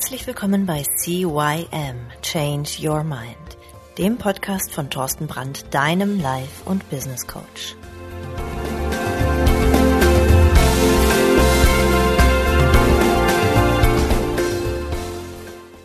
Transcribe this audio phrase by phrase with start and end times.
[0.00, 3.36] Herzlich willkommen bei CYM Change Your Mind,
[3.98, 7.76] dem Podcast von Thorsten Brandt, deinem Life- und Business Coach.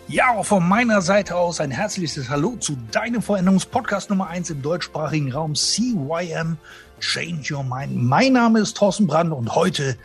[0.07, 4.61] Ja, auch von meiner Seite aus ein herzliches Hallo zu deinem Veränderungspodcast Nummer 1 im
[4.61, 6.55] deutschsprachigen Raum CYM
[7.02, 7.97] Change Your Mind.
[7.97, 9.97] Mein Name ist Thorsten Brandt und heute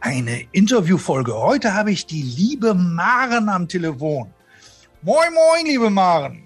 [0.00, 1.34] eine Interviewfolge.
[1.34, 4.32] Heute habe ich die liebe Maren am Telefon.
[5.02, 6.42] Moin, moin, liebe Maren.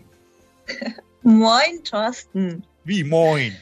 [1.22, 2.64] moin, Thorsten.
[2.84, 3.56] Wie moin?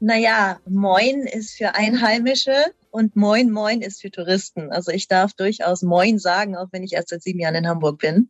[0.00, 4.70] Naja, moin ist für Einheimische und moin, moin ist für Touristen.
[4.70, 7.98] Also ich darf durchaus moin sagen, auch wenn ich erst seit sieben Jahren in Hamburg
[7.98, 8.28] bin.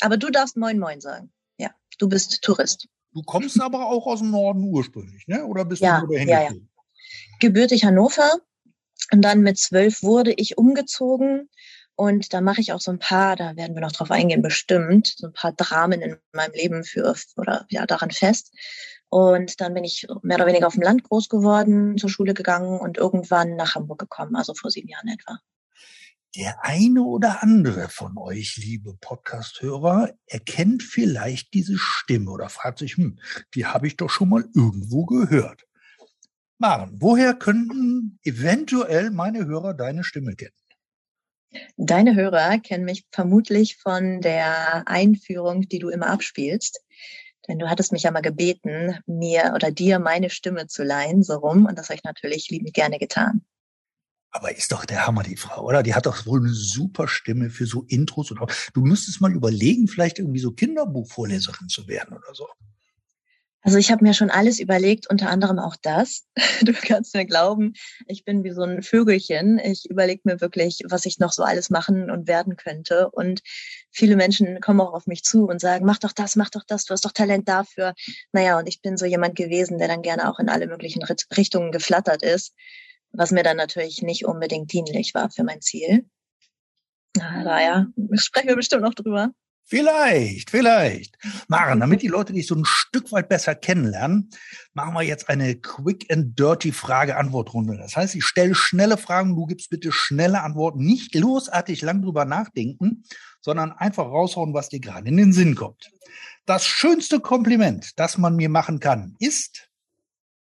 [0.00, 1.32] Aber du darfst moin, moin sagen.
[1.58, 2.88] Ja, du bist Tourist.
[3.14, 5.44] Du kommst aber auch aus dem Norden ursprünglich, ne?
[5.44, 6.50] Oder bist ja, du dahin ja, ja.
[7.40, 8.40] Gebürtig Hannover,
[9.12, 11.48] und dann mit zwölf wurde ich umgezogen.
[11.94, 15.12] Und da mache ich auch so ein paar, da werden wir noch drauf eingehen, bestimmt,
[15.16, 18.52] so ein paar Dramen in meinem Leben für oder ja daran fest.
[19.10, 22.80] Und dann bin ich mehr oder weniger auf dem Land groß geworden, zur Schule gegangen
[22.80, 25.38] und irgendwann nach Hamburg gekommen, also vor sieben Jahren etwa.
[26.34, 32.96] Der eine oder andere von euch, liebe Podcast-Hörer, erkennt vielleicht diese Stimme oder fragt sich,
[32.96, 33.18] hm,
[33.54, 35.66] die habe ich doch schon mal irgendwo gehört.
[36.62, 40.54] Maren, woher könnten eventuell meine Hörer deine Stimme kennen?
[41.76, 46.80] Deine Hörer kennen mich vermutlich von der Einführung, die du immer abspielst.
[47.48, 51.34] Denn du hattest mich ja mal gebeten, mir oder dir meine Stimme zu leihen, so
[51.34, 51.66] rum.
[51.66, 53.42] Und das habe ich natürlich liebend gerne getan.
[54.30, 55.82] Aber ist doch der Hammer, die Frau, oder?
[55.82, 58.30] Die hat doch wohl eine super Stimme für so Intros.
[58.30, 58.52] Und auch.
[58.72, 62.46] Du müsstest mal überlegen, vielleicht irgendwie so Kinderbuchvorleserin zu werden oder so.
[63.64, 66.26] Also ich habe mir schon alles überlegt, unter anderem auch das.
[66.62, 67.74] Du kannst mir glauben,
[68.06, 69.58] ich bin wie so ein Vögelchen.
[69.58, 73.10] Ich überlege mir wirklich, was ich noch so alles machen und werden könnte.
[73.10, 73.40] Und
[73.90, 76.84] viele Menschen kommen auch auf mich zu und sagen, mach doch das, mach doch das,
[76.84, 77.94] du hast doch Talent dafür.
[78.32, 81.02] Naja, und ich bin so jemand gewesen, der dann gerne auch in alle möglichen
[81.36, 82.54] Richtungen geflattert ist,
[83.12, 86.04] was mir dann natürlich nicht unbedingt dienlich war für mein Ziel.
[87.16, 89.32] Na, daher sprechen wir bestimmt noch drüber.
[89.64, 91.16] Vielleicht, vielleicht.
[91.48, 94.30] Maren, damit die Leute dich so ein Stück weit besser kennenlernen,
[94.74, 97.78] machen wir jetzt eine Quick and Dirty Frage-Antwort-Runde.
[97.78, 100.84] Das heißt, ich stelle schnelle Fragen, du gibst bitte schnelle Antworten.
[100.84, 103.04] Nicht losartig lang drüber nachdenken,
[103.40, 105.90] sondern einfach raushauen, was dir gerade in den Sinn kommt.
[106.44, 109.70] Das schönste Kompliment, das man mir machen kann, ist,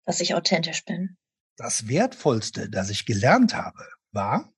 [0.06, 1.18] dass ich authentisch bin.
[1.56, 4.52] Das wertvollste, das ich gelernt habe, war,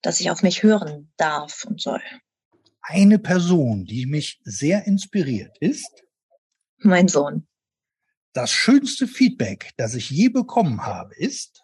[0.00, 2.02] dass ich auf mich hören darf und soll
[2.84, 6.04] eine Person, die mich sehr inspiriert, ist?
[6.78, 7.48] Mein Sohn.
[8.34, 11.62] Das schönste Feedback, das ich je bekommen habe, ist?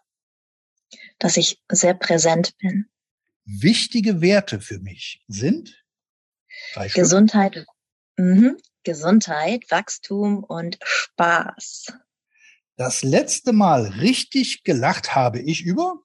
[1.18, 2.88] Dass ich sehr präsent bin.
[3.44, 5.84] Wichtige Werte für mich sind?
[6.94, 7.66] Gesundheit,
[8.16, 8.56] mhm.
[8.82, 11.92] Gesundheit, Wachstum und Spaß.
[12.76, 16.02] Das letzte Mal richtig gelacht habe ich über?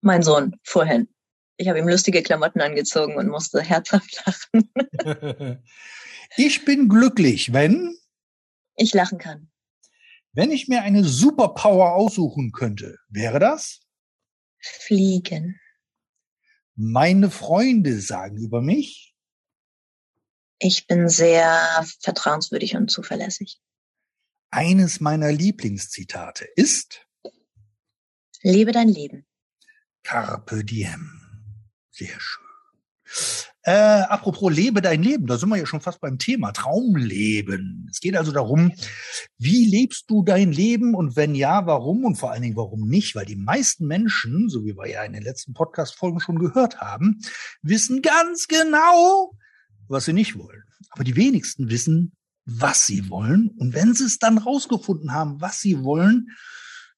[0.00, 1.08] Mein Sohn, vorhin.
[1.56, 4.72] Ich habe ihm lustige Klamotten angezogen und musste herzhaft lachen.
[6.36, 7.96] ich bin glücklich, wenn
[8.76, 9.50] ich lachen kann.
[10.32, 13.80] Wenn ich mir eine Superpower aussuchen könnte, wäre das?
[14.60, 15.60] Fliegen.
[16.74, 19.14] Meine Freunde sagen über mich.
[20.58, 23.60] Ich bin sehr vertrauenswürdig und zuverlässig.
[24.50, 27.06] Eines meiner Lieblingszitate ist
[28.42, 29.26] Lebe dein Leben.
[30.02, 31.21] Carpe diem.
[31.92, 32.44] Sehr schön.
[33.64, 37.86] Äh, apropos lebe dein Leben, da sind wir ja schon fast beim Thema Traumleben.
[37.90, 38.72] Es geht also darum,
[39.38, 43.14] wie lebst du dein Leben und wenn ja, warum und vor allen Dingen warum nicht?
[43.14, 47.20] Weil die meisten Menschen, so wie wir ja in den letzten Podcast-Folgen schon gehört haben,
[47.60, 49.32] wissen ganz genau,
[49.86, 50.64] was sie nicht wollen.
[50.90, 53.50] Aber die wenigsten wissen, was sie wollen.
[53.58, 56.28] Und wenn sie es dann rausgefunden haben, was sie wollen,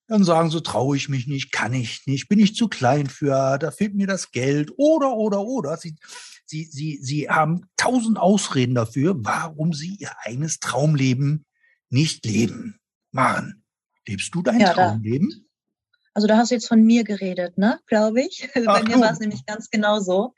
[0.06, 3.58] dann sagen sie, traue ich mich nicht, kann ich nicht, bin ich zu klein für,
[3.58, 5.76] da fehlt mir das Geld oder, oder, oder.
[5.76, 5.96] Sie,
[6.44, 11.46] sie, sie, sie haben tausend Ausreden dafür, warum sie ihr eigenes Traumleben
[11.88, 12.80] nicht leben.
[13.12, 13.64] Maren,
[14.06, 15.30] lebst du dein ja, Traumleben?
[15.30, 15.36] Da,
[16.14, 18.48] also da hast du jetzt von mir geredet, ne, glaube ich.
[18.54, 20.34] Also Ach, bei mir war es nämlich ganz genau so.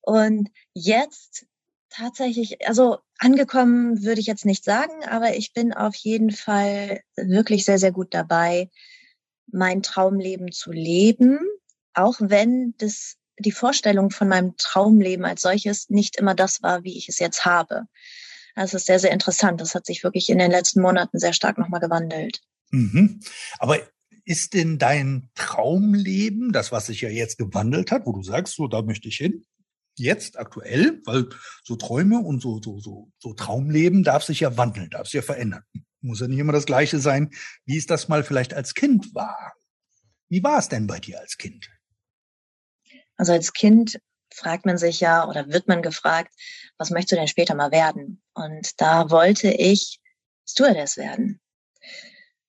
[0.00, 1.46] Und jetzt
[1.90, 7.64] tatsächlich, also angekommen würde ich jetzt nicht sagen, aber ich bin auf jeden Fall wirklich
[7.64, 8.70] sehr, sehr gut dabei,
[9.50, 11.38] mein Traumleben zu leben,
[11.94, 16.96] auch wenn das die Vorstellung von meinem Traumleben als solches nicht immer das war, wie
[16.96, 17.84] ich es jetzt habe.
[18.54, 19.60] Das ist sehr, sehr interessant.
[19.60, 22.40] Das hat sich wirklich in den letzten Monaten sehr stark nochmal gewandelt.
[22.70, 23.20] Mhm.
[23.58, 23.80] Aber
[24.24, 28.68] ist denn dein Traumleben, das, was sich ja jetzt gewandelt hat, wo du sagst, so,
[28.68, 29.44] da möchte ich hin,
[29.96, 31.28] jetzt aktuell, weil
[31.62, 35.22] so Träume und so, so, so, so Traumleben darf sich ja wandeln, darf sich ja
[35.22, 35.62] verändern.
[36.00, 37.30] Muss ja nicht immer das Gleiche sein,
[37.64, 39.54] wie es das mal vielleicht als Kind war.
[40.28, 41.70] Wie war es denn bei dir als Kind?
[43.16, 43.98] Also als Kind
[44.32, 46.34] fragt man sich ja oder wird man gefragt,
[46.76, 48.22] was möchtest du denn später mal werden?
[48.34, 50.00] Und da wollte ich
[50.46, 51.40] Stewardess werden.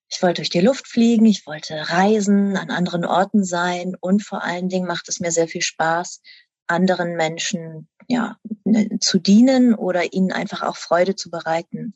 [0.10, 4.44] Ich wollte durch die Luft fliegen, ich wollte reisen, an anderen Orten sein und vor
[4.44, 6.22] allen Dingen macht es mir sehr viel Spaß,
[6.68, 11.94] anderen Menschen ja, ne, zu dienen oder ihnen einfach auch Freude zu bereiten.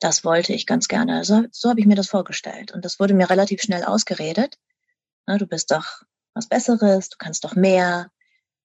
[0.00, 1.24] Das wollte ich ganz gerne.
[1.24, 2.72] So, so habe ich mir das vorgestellt.
[2.72, 4.58] Und das wurde mir relativ schnell ausgeredet.
[5.26, 6.02] Na, du bist doch
[6.34, 8.10] was Besseres, du kannst doch mehr,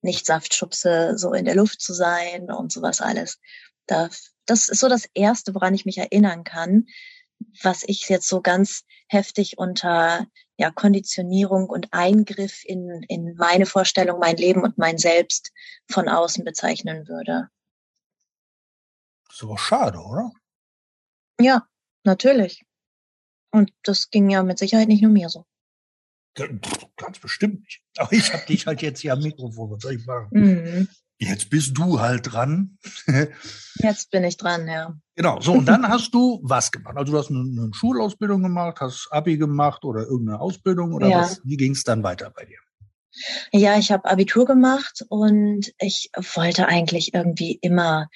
[0.01, 3.39] nicht Saftschubse so in der Luft zu sein und sowas alles.
[3.87, 6.85] Das, das ist so das Erste, woran ich mich erinnern kann,
[7.61, 10.27] was ich jetzt so ganz heftig unter
[10.63, 15.51] ja, Konditionierung und Eingriff in, in meine Vorstellung, mein Leben und mein Selbst
[15.92, 17.50] von außen bezeichnen würde.
[19.27, 20.31] Das ist aber schade, oder?
[21.42, 21.68] Ja,
[22.06, 22.63] natürlich.
[23.51, 25.45] Und das ging ja mit Sicherheit nicht nur mir so.
[26.95, 27.83] Ganz bestimmt nicht.
[27.98, 30.30] Aber ich habe dich halt jetzt hier am Mikrofon, was soll ich machen?
[30.31, 30.88] Mhm.
[31.23, 32.77] Jetzt bist du halt dran.
[33.75, 34.95] Jetzt bin ich dran, ja.
[35.15, 36.97] Genau, so und dann hast du was gemacht?
[36.97, 41.21] Also du hast eine, eine Schulausbildung gemacht, hast Abi gemacht oder irgendeine Ausbildung oder ja.
[41.21, 41.41] was?
[41.43, 42.57] Wie ging es dann weiter bei dir?
[43.51, 48.09] Ja, ich habe Abitur gemacht und ich wollte eigentlich irgendwie immer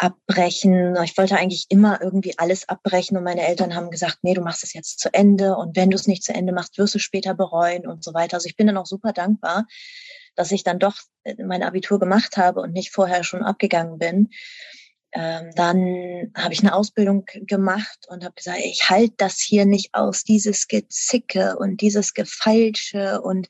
[0.00, 0.96] abbrechen.
[1.04, 4.64] Ich wollte eigentlich immer irgendwie alles abbrechen und meine Eltern haben gesagt, nee, du machst
[4.64, 7.34] es jetzt zu Ende und wenn du es nicht zu Ende machst, wirst du später
[7.34, 8.36] bereuen und so weiter.
[8.36, 9.66] Also ich bin dann auch super dankbar,
[10.36, 14.30] dass ich dann doch äh, mein Abitur gemacht habe und nicht vorher schon abgegangen bin.
[15.12, 19.90] Ähm, dann habe ich eine Ausbildung gemacht und habe gesagt, ich halte das hier nicht
[19.92, 23.48] aus, dieses Gezicke und dieses Gefeilsche und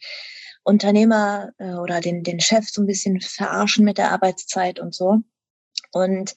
[0.65, 5.23] Unternehmer äh, oder den, den Chef so ein bisschen verarschen mit der Arbeitszeit und so.
[5.93, 6.35] Und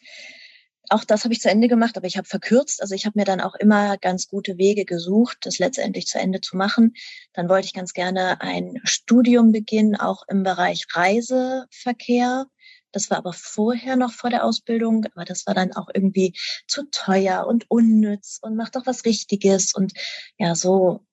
[0.89, 2.81] auch das habe ich zu Ende gemacht, aber ich habe verkürzt.
[2.81, 6.41] Also ich habe mir dann auch immer ganz gute Wege gesucht, das letztendlich zu Ende
[6.41, 6.93] zu machen.
[7.33, 12.45] Dann wollte ich ganz gerne ein Studium beginnen, auch im Bereich Reiseverkehr.
[12.91, 16.83] Das war aber vorher noch vor der Ausbildung, aber das war dann auch irgendwie zu
[16.91, 19.73] teuer und unnütz und macht doch was Richtiges.
[19.73, 19.93] Und
[20.37, 21.05] ja, so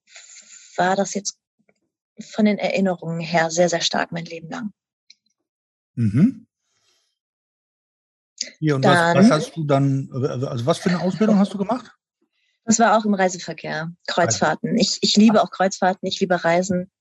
[0.75, 1.39] war das jetzt
[2.19, 4.73] von den Erinnerungen her sehr, sehr stark mein Leben lang.
[5.95, 6.45] Mhm.
[8.59, 11.57] Ja, und dann, was, was hast du dann, also was für eine Ausbildung hast du
[11.57, 11.91] gemacht?
[12.65, 14.77] Das war auch im Reiseverkehr, Kreuzfahrten.
[14.77, 16.91] Ich, ich liebe auch Kreuzfahrten, ich liebe Reisen.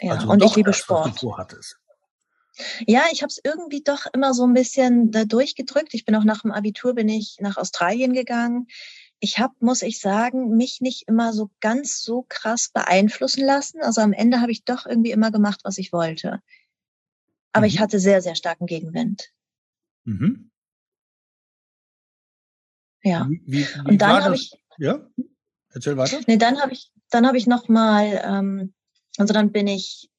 [0.00, 1.22] Ja, also und ich liebe das, Sport.
[2.86, 5.92] Ja, ich habe es irgendwie doch immer so ein bisschen da durchgedrückt.
[5.92, 8.66] Ich bin auch nach dem Abitur bin ich nach Australien gegangen.
[9.18, 13.82] Ich habe, muss ich sagen, mich nicht immer so ganz so krass beeinflussen lassen.
[13.82, 16.40] Also am Ende habe ich doch irgendwie immer gemacht, was ich wollte.
[17.52, 17.72] Aber mhm.
[17.72, 19.32] ich hatte sehr, sehr starken Gegenwind.
[20.06, 20.50] Mhm.
[23.02, 23.26] Ja.
[23.28, 24.52] Wie, wie, wie und dann habe ich.
[24.78, 25.06] Ja,
[25.70, 26.20] erzähl weiter.
[26.26, 28.74] Nee, dann habe ich, dann habe ich noch mal, ähm,
[29.16, 30.10] also dann bin ich,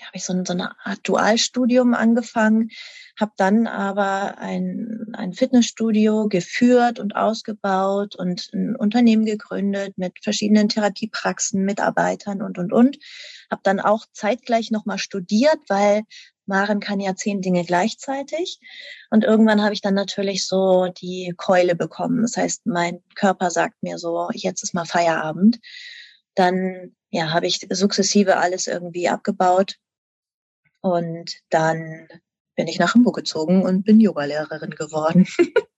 [0.00, 2.70] habe ich so, so eine Art Dualstudium angefangen,
[3.18, 10.68] habe dann aber ein, ein Fitnessstudio geführt und ausgebaut und ein Unternehmen gegründet mit verschiedenen
[10.68, 12.98] Therapiepraxen, Mitarbeitern und und und.
[13.50, 16.02] Habe dann auch zeitgleich noch mal studiert, weil
[16.46, 18.58] Maren kann ja zehn Dinge gleichzeitig.
[19.10, 22.22] Und irgendwann habe ich dann natürlich so die Keule bekommen.
[22.22, 25.58] Das heißt, mein Körper sagt mir so, jetzt ist mal Feierabend.
[26.34, 29.76] Dann ja, habe ich sukzessive alles irgendwie abgebaut.
[30.80, 32.08] Und dann
[32.56, 35.26] bin ich nach Hamburg gezogen und bin Yogalehrerin geworden.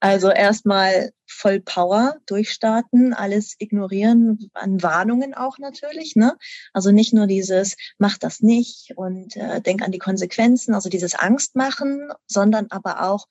[0.00, 6.16] Also erstmal voll Power durchstarten, alles ignorieren, an Warnungen auch natürlich.
[6.16, 6.36] Ne?
[6.72, 11.14] Also nicht nur dieses, mach das nicht und äh, denk an die Konsequenzen, also dieses
[11.14, 13.26] Angst machen, sondern aber auch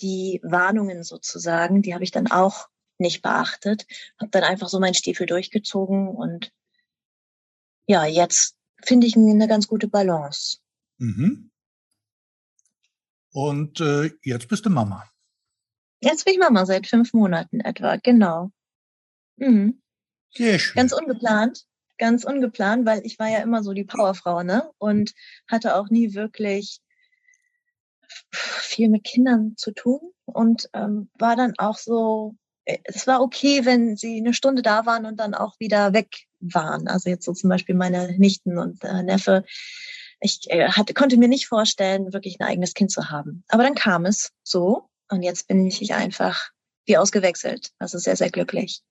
[0.00, 2.68] die Warnungen sozusagen, die habe ich dann auch
[2.98, 3.86] nicht beachtet,
[4.20, 6.52] habe dann einfach so meinen Stiefel durchgezogen und
[7.86, 10.58] ja, jetzt finde ich eine ganz gute Balance.
[10.98, 11.50] Mhm.
[13.32, 15.11] Und äh, jetzt bist du Mama.
[16.02, 18.50] Jetzt bin ich Mama seit fünf Monaten etwa, genau.
[19.36, 19.80] Mhm.
[20.34, 20.74] Sehr schön.
[20.76, 21.64] Ganz ungeplant,
[21.96, 24.68] ganz ungeplant, weil ich war ja immer so die Powerfrau, ne?
[24.78, 25.12] Und
[25.46, 26.80] hatte auch nie wirklich
[28.30, 33.64] viel mit Kindern zu tun und ähm, war dann auch so, äh, es war okay,
[33.64, 36.88] wenn sie eine Stunde da waren und dann auch wieder weg waren.
[36.88, 39.44] Also jetzt so zum Beispiel meine Nichten und äh, Neffe.
[40.20, 43.44] Ich äh, hatte, konnte mir nicht vorstellen, wirklich ein eigenes Kind zu haben.
[43.48, 46.50] Aber dann kam es so und jetzt bin ich einfach
[46.86, 47.70] wie ausgewechselt.
[47.78, 48.82] Also sehr, sehr glücklich.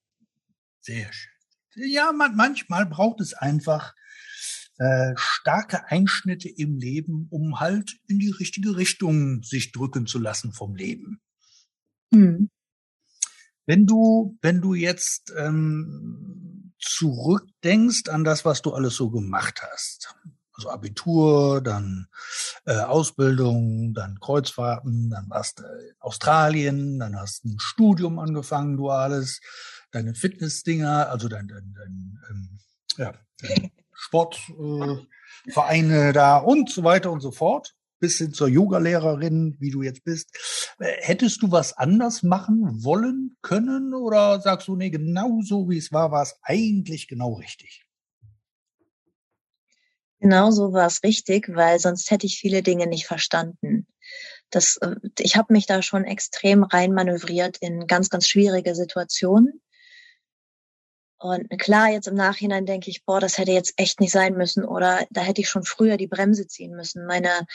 [0.81, 1.31] Sehr schön.
[1.75, 3.93] Ja, man, manchmal braucht es einfach
[4.77, 10.53] äh, starke Einschnitte im Leben, um halt in die richtige Richtung sich drücken zu lassen
[10.53, 11.21] vom Leben.
[12.11, 12.49] Mhm.
[13.65, 20.15] Wenn du, wenn du jetzt ähm, zurückdenkst an das, was du alles so gemacht hast,
[20.61, 22.07] also Abitur, dann
[22.65, 28.77] äh, Ausbildung, dann Kreuzfahrten, dann warst du in Australien, dann hast du ein Studium angefangen,
[28.77, 29.41] duales,
[29.91, 32.59] deine Fitnessdinger, also dein, dein, dein ähm,
[32.97, 39.57] ja, dein Sportvereine äh, da und so weiter und so fort, bis hin zur Yogalehrerin,
[39.59, 40.29] wie du jetzt bist.
[40.79, 45.79] Äh, hättest du was anders machen wollen können oder sagst du, nee, genau so wie
[45.79, 47.87] es war, war es eigentlich genau richtig?
[50.21, 53.87] Genau so war es richtig, weil sonst hätte ich viele Dinge nicht verstanden.
[54.51, 59.61] Das, äh, ich habe mich da schon extrem reinmanövriert in ganz, ganz schwierige Situationen.
[61.17, 64.63] Und klar, jetzt im Nachhinein denke ich, boah, das hätte jetzt echt nicht sein müssen
[64.63, 67.05] oder da hätte ich schon früher die Bremse ziehen müssen.
[67.05, 67.45] Meine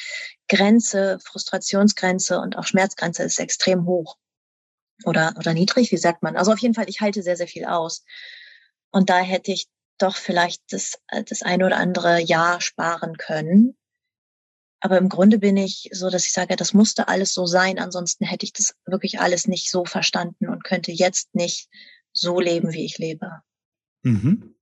[0.48, 4.16] Grenze, Frustrationsgrenze und auch Schmerzgrenze ist extrem hoch
[5.04, 6.36] oder, oder niedrig, wie sagt man?
[6.36, 8.04] Also auf jeden Fall, ich halte sehr, sehr viel aus.
[8.90, 9.68] Und da hätte ich
[9.98, 10.94] doch vielleicht das,
[11.26, 13.76] das eine oder andere Jahr sparen können.
[14.80, 17.78] Aber im Grunde bin ich so, dass ich sage, das musste alles so sein.
[17.78, 21.68] Ansonsten hätte ich das wirklich alles nicht so verstanden und könnte jetzt nicht
[22.12, 23.42] so leben, wie ich lebe.
[24.02, 24.54] Mhm.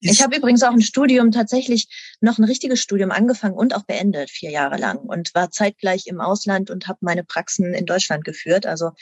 [0.00, 1.88] Ich habe übrigens auch ein Studium tatsächlich
[2.20, 6.20] noch ein richtiges Studium angefangen und auch beendet, vier Jahre lang und war zeitgleich im
[6.20, 8.66] Ausland und habe meine Praxen in Deutschland geführt.
[8.66, 8.92] Also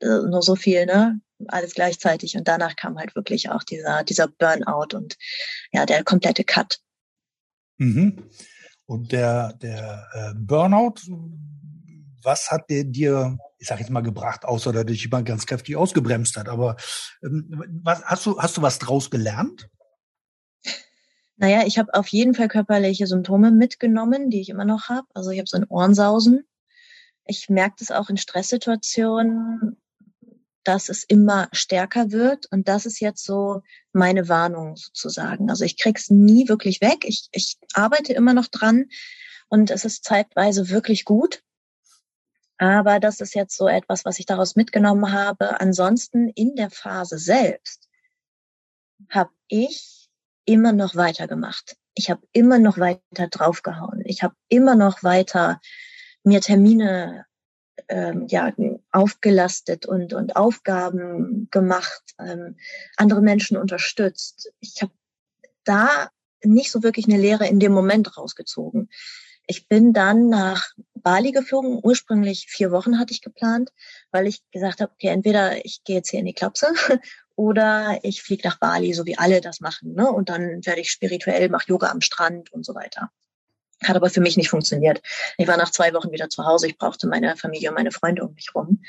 [0.00, 1.20] äh, nur so viel, ne?
[1.48, 2.36] Alles gleichzeitig.
[2.36, 5.16] Und danach kam halt wirklich auch dieser, dieser Burnout und
[5.72, 6.80] ja, der komplette Cut.
[7.78, 8.30] Mhm.
[8.86, 10.94] Und der, der äh, Burnout,
[12.22, 15.76] was hat der dir ich sage jetzt mal gebracht, außer dass dich jemand ganz kräftig
[15.76, 16.48] ausgebremst hat.
[16.48, 16.76] Aber
[17.22, 19.68] ähm, was, hast du hast du was draus gelernt?
[21.36, 25.06] Naja, ich habe auf jeden Fall körperliche Symptome mitgenommen, die ich immer noch habe.
[25.14, 26.46] Also ich habe so ein Ohrensausen.
[27.24, 29.76] Ich merke das auch in Stresssituationen,
[30.64, 32.46] dass es immer stärker wird.
[32.50, 33.62] Und das ist jetzt so
[33.92, 35.50] meine Warnung sozusagen.
[35.50, 37.04] Also ich krieg's nie wirklich weg.
[37.04, 38.86] Ich, ich arbeite immer noch dran
[39.48, 41.42] und es ist zeitweise wirklich gut.
[42.58, 45.60] Aber das ist jetzt so etwas, was ich daraus mitgenommen habe.
[45.60, 47.88] Ansonsten in der Phase selbst
[49.08, 50.10] habe ich
[50.44, 51.76] immer noch weitergemacht.
[51.94, 54.02] Ich habe immer noch weiter draufgehauen.
[54.04, 55.60] Ich habe immer noch weiter
[56.22, 57.24] mir Termine
[57.88, 58.52] ähm, ja,
[58.92, 62.56] aufgelastet und, und Aufgaben gemacht, ähm,
[62.96, 64.52] andere Menschen unterstützt.
[64.60, 64.92] Ich habe
[65.64, 66.08] da
[66.42, 68.88] nicht so wirklich eine Lehre in dem Moment rausgezogen.
[69.46, 71.80] Ich bin dann nach Bali geflogen.
[71.82, 73.72] Ursprünglich vier Wochen hatte ich geplant,
[74.10, 76.68] weil ich gesagt habe, okay, entweder ich gehe jetzt hier in die Klapse
[77.36, 79.94] oder ich fliege nach Bali, so wie alle das machen.
[79.94, 80.10] Ne?
[80.10, 83.10] Und dann werde ich spirituell, mache Yoga am Strand und so weiter.
[83.82, 85.00] Hat aber für mich nicht funktioniert.
[85.38, 86.66] Ich war nach zwei Wochen wieder zu Hause.
[86.66, 88.82] Ich brauchte meine Familie und meine Freunde um mich rum.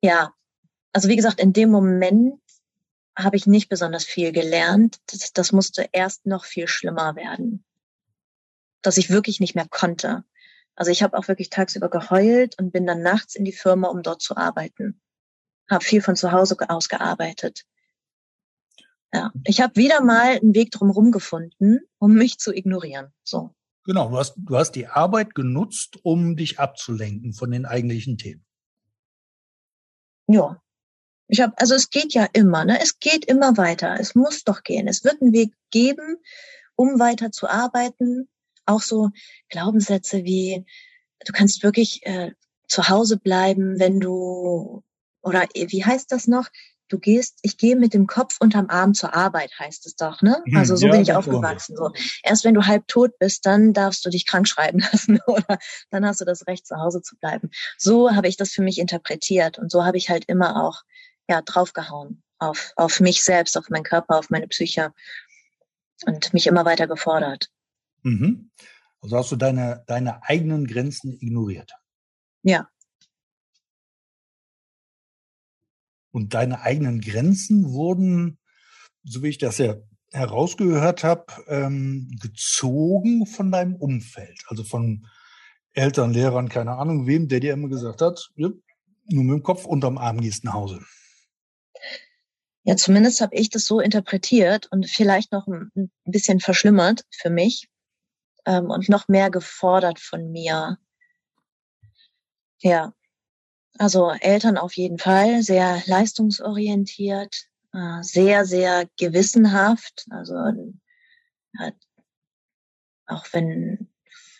[0.00, 0.32] Ja,
[0.92, 2.40] also wie gesagt, in dem Moment
[3.16, 4.98] habe ich nicht besonders viel gelernt.
[5.06, 7.64] Das, das musste erst noch viel schlimmer werden
[8.84, 10.24] dass ich wirklich nicht mehr konnte.
[10.76, 14.02] Also ich habe auch wirklich tagsüber geheult und bin dann nachts in die Firma, um
[14.02, 15.00] dort zu arbeiten.
[15.70, 17.64] Habe viel von zu Hause aus gearbeitet.
[19.12, 23.12] Ja, ich habe wieder mal einen Weg drumherum gefunden, um mich zu ignorieren.
[23.22, 23.54] So.
[23.84, 28.44] Genau, du hast, du hast die Arbeit genutzt, um dich abzulenken von den eigentlichen Themen.
[30.26, 30.60] Ja.
[31.26, 32.80] Ich habe, also es geht ja immer, ne?
[32.80, 33.98] Es geht immer weiter.
[33.98, 34.88] Es muss doch gehen.
[34.88, 36.18] Es wird einen Weg geben,
[36.76, 38.28] um weiter zu arbeiten,
[38.66, 39.10] auch so
[39.48, 40.64] Glaubenssätze wie,
[41.24, 42.32] du kannst wirklich äh,
[42.68, 44.82] zu Hause bleiben, wenn du,
[45.22, 46.48] oder wie heißt das noch?
[46.88, 50.42] Du gehst, ich gehe mit dem Kopf unterm Arm zur Arbeit, heißt es doch, ne?
[50.44, 51.76] Hm, also so ja, bin ich aufgewachsen.
[51.76, 51.90] So.
[52.22, 55.58] Erst wenn du halb tot bist, dann darfst du dich krank schreiben lassen oder
[55.90, 57.50] dann hast du das Recht, zu Hause zu bleiben.
[57.78, 60.82] So habe ich das für mich interpretiert und so habe ich halt immer auch
[61.28, 64.92] ja draufgehauen auf, auf mich selbst, auf meinen Körper, auf meine Psyche
[66.06, 67.48] und mich immer weiter gefordert.
[68.02, 68.50] Mhm.
[69.00, 71.72] Also hast du deine, deine eigenen Grenzen ignoriert.
[72.42, 72.68] Ja.
[76.14, 78.38] Und deine eigenen Grenzen wurden,
[79.02, 79.74] so wie ich das ja
[80.12, 84.44] herausgehört habe, ähm, gezogen von deinem Umfeld.
[84.46, 85.08] Also von
[85.72, 88.48] Eltern, Lehrern, keine Ahnung wem, der dir immer gesagt hat, ja,
[89.08, 90.84] nur mit dem Kopf unterm Arm gehst nach Hause.
[92.62, 97.68] Ja, zumindest habe ich das so interpretiert und vielleicht noch ein bisschen verschlimmert für mich
[98.46, 100.78] ähm, und noch mehr gefordert von mir.
[102.60, 102.94] Ja,
[103.78, 110.06] also Eltern auf jeden Fall, sehr leistungsorientiert, äh, sehr, sehr gewissenhaft.
[110.10, 110.34] Also
[113.06, 113.90] auch wenn,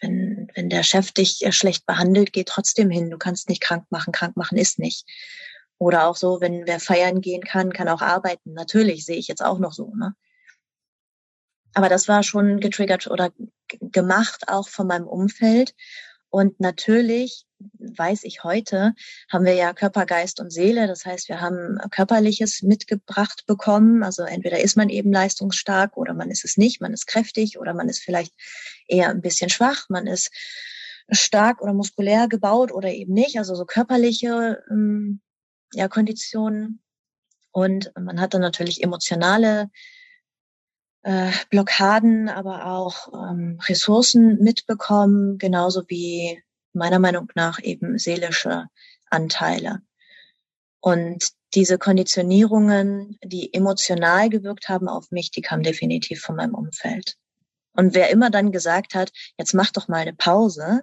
[0.01, 3.11] wenn, wenn der Chef dich schlecht behandelt, geh trotzdem hin.
[3.11, 4.13] Du kannst nicht krank machen.
[4.13, 5.07] Krank machen ist nicht.
[5.79, 8.55] Oder auch so, wenn wer feiern gehen kann, kann auch arbeiten.
[8.55, 10.15] Natürlich sehe ich jetzt auch noch so, ne?
[11.77, 13.33] Aber das war schon getriggert oder
[13.81, 15.75] gemacht auch von meinem Umfeld.
[16.31, 17.47] Und natürlich
[17.79, 18.95] weiß ich heute,
[19.31, 20.87] haben wir ja Körper, Geist und Seele.
[20.87, 24.03] Das heißt, wir haben Körperliches mitgebracht bekommen.
[24.03, 26.81] Also entweder ist man eben leistungsstark oder man ist es nicht.
[26.81, 28.35] Man ist kräftig oder man ist vielleicht
[28.89, 29.87] eher ein bisschen schwach.
[29.89, 30.31] Man ist
[31.11, 33.39] stark oder muskulär gebaut oder eben nicht.
[33.39, 35.21] Also so körperliche ähm,
[35.75, 36.81] ja, Konditionen.
[37.53, 39.71] Und man hat dann natürlich emotionale
[41.03, 46.43] äh, Blockaden, aber auch ähm, Ressourcen mitbekommen, genauso wie
[46.75, 48.69] meiner Meinung nach eben seelische
[49.11, 49.83] Anteile.
[50.81, 57.17] Und diese Konditionierungen, die emotional gewirkt haben auf mich, die kamen definitiv von meinem Umfeld.
[57.73, 60.83] Und wer immer dann gesagt hat, jetzt mach doch mal eine Pause,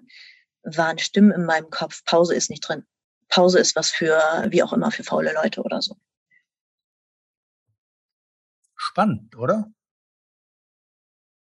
[0.64, 2.86] waren Stimmen in meinem Kopf, Pause ist nicht drin.
[3.30, 4.20] Pause ist was für,
[4.50, 5.96] wie auch immer, für faule Leute oder so.
[8.76, 9.72] Spannend, oder?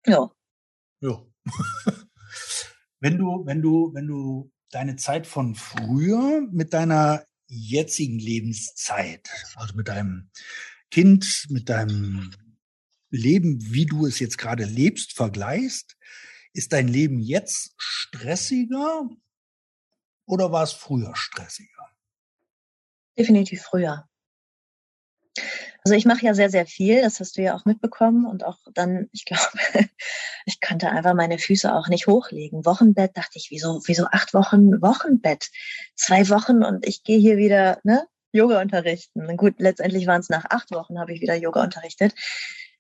[0.07, 0.31] Ja.
[1.01, 1.23] Ja.
[3.01, 9.75] wenn du, wenn du, wenn du deine Zeit von früher mit deiner jetzigen Lebenszeit, also
[9.75, 10.31] mit deinem
[10.91, 12.31] Kind, mit deinem
[13.11, 15.97] Leben, wie du es jetzt gerade lebst, vergleichst,
[16.53, 19.09] ist dein Leben jetzt stressiger
[20.27, 21.91] oder war es früher stressiger?
[23.17, 24.09] Definitiv früher.
[25.85, 28.59] Also ich mache ja sehr, sehr viel, das hast du ja auch mitbekommen und auch
[28.75, 29.43] dann, ich glaube,
[30.45, 32.65] ich konnte einfach meine Füße auch nicht hochlegen.
[32.65, 35.49] Wochenbett dachte ich, wieso, wieso acht Wochen Wochenbett?
[35.95, 39.37] Zwei Wochen und ich gehe hier wieder, ne, Yoga unterrichten.
[39.37, 42.15] Gut, letztendlich waren es nach acht Wochen, habe ich wieder Yoga unterrichtet.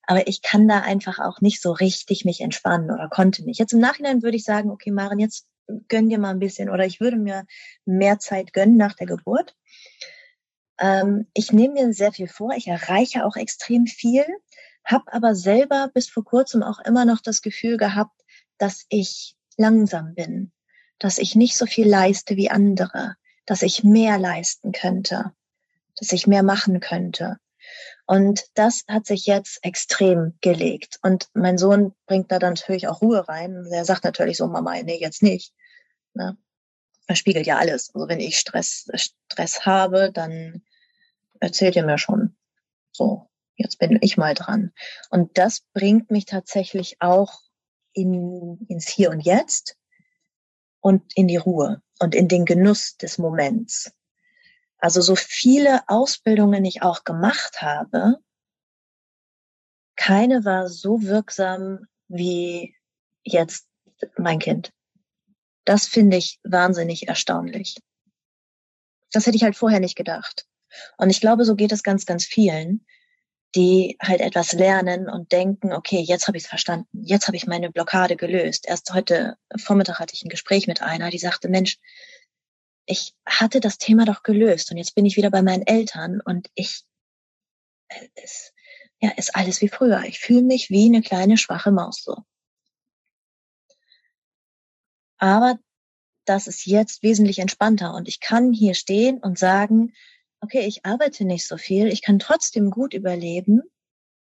[0.06, 3.58] Aber ich kann da einfach auch nicht so richtig mich entspannen oder konnte nicht.
[3.58, 5.46] Jetzt im Nachhinein würde ich sagen, okay, Maren, jetzt
[5.88, 7.44] gönn dir mal ein bisschen oder ich würde mir
[7.84, 9.54] mehr Zeit gönnen nach der Geburt.
[10.78, 14.24] Ähm, ich nehme mir sehr viel vor, ich erreiche auch extrem viel,
[14.84, 18.22] habe aber selber bis vor kurzem auch immer noch das Gefühl gehabt,
[18.58, 20.52] dass ich langsam bin,
[20.98, 25.32] dass ich nicht so viel leiste wie andere, dass ich mehr leisten könnte,
[25.96, 27.38] dass ich mehr machen könnte.
[28.06, 30.98] Und das hat sich jetzt extrem gelegt.
[31.02, 33.66] Und mein Sohn bringt da dann natürlich auch Ruhe rein.
[33.70, 35.52] Er sagt natürlich so, Mama, nee, jetzt nicht.
[36.14, 36.38] Ne?
[37.06, 37.90] Er spiegelt ja alles.
[37.94, 40.62] Also wenn ich Stress, Stress habe, dann
[41.40, 42.36] erzählt er mir schon,
[42.92, 44.72] so, jetzt bin ich mal dran.
[45.10, 47.40] Und das bringt mich tatsächlich auch
[47.92, 49.76] in, ins Hier und Jetzt
[50.80, 53.92] und in die Ruhe und in den Genuss des Moments.
[54.78, 58.18] Also so viele Ausbildungen ich auch gemacht habe,
[59.96, 62.76] keine war so wirksam wie
[63.24, 63.66] jetzt
[64.16, 64.72] mein Kind.
[65.64, 67.76] Das finde ich wahnsinnig erstaunlich.
[69.12, 70.46] Das hätte ich halt vorher nicht gedacht.
[70.96, 72.84] Und ich glaube, so geht es ganz, ganz vielen,
[73.54, 77.46] die halt etwas lernen und denken, okay, jetzt habe ich es verstanden, jetzt habe ich
[77.46, 78.66] meine Blockade gelöst.
[78.68, 81.78] Erst heute Vormittag hatte ich ein Gespräch mit einer, die sagte, Mensch,
[82.84, 86.50] ich hatte das Thema doch gelöst und jetzt bin ich wieder bei meinen Eltern und
[86.54, 86.84] ich,
[88.14, 88.52] es,
[89.00, 90.02] ja, ist alles wie früher.
[90.04, 92.16] Ich fühle mich wie eine kleine schwache Maus so.
[95.18, 95.58] Aber
[96.24, 99.94] das ist jetzt wesentlich entspannter und ich kann hier stehen und sagen,
[100.40, 103.62] okay, ich arbeite nicht so viel, ich kann trotzdem gut überleben,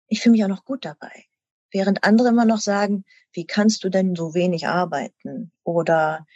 [0.08, 1.24] ich fühle mich auch noch gut dabei.
[1.70, 5.52] Während andere immer noch sagen, wie kannst du denn so wenig arbeiten?
[5.64, 6.26] Oder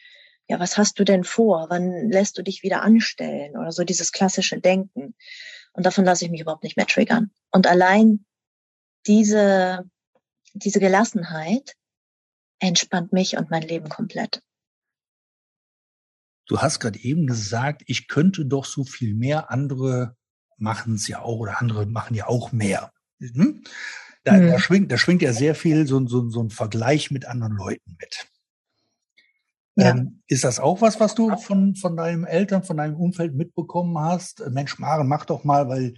[0.49, 1.67] ja, was hast du denn vor?
[1.69, 3.57] Wann lässt du dich wieder anstellen?
[3.57, 5.15] Oder so dieses klassische Denken.
[5.73, 7.31] Und davon lasse ich mich überhaupt nicht mehr triggern.
[7.51, 8.25] Und allein
[9.07, 9.85] diese,
[10.55, 11.75] diese Gelassenheit
[12.59, 14.43] entspannt mich und mein Leben komplett.
[16.47, 19.51] Du hast gerade eben gesagt, ich könnte doch so viel mehr.
[19.51, 20.17] Andere
[20.57, 22.93] machen es ja auch oder andere machen ja auch mehr.
[23.21, 23.65] Hm?
[24.25, 24.49] Da, mhm.
[24.49, 27.97] da, schwingt, da schwingt ja sehr viel so, so, so ein Vergleich mit anderen Leuten
[27.99, 28.27] mit.
[29.77, 29.91] Ja.
[29.91, 33.99] Ähm, ist das auch was, was du von, von deinen Eltern, von deinem Umfeld mitbekommen
[33.99, 34.43] hast?
[34.51, 35.95] Mensch, Maren, mach doch mal, weil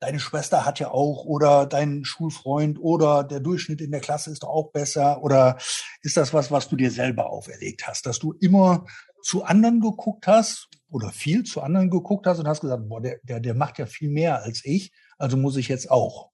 [0.00, 4.42] deine Schwester hat ja auch oder dein Schulfreund oder der Durchschnitt in der Klasse ist
[4.42, 5.56] doch auch besser oder
[6.02, 8.84] ist das was, was du dir selber auferlegt hast, dass du immer
[9.22, 13.18] zu anderen geguckt hast oder viel zu anderen geguckt hast und hast gesagt, boah, der,
[13.22, 16.30] der, der macht ja viel mehr als ich, also muss ich jetzt auch.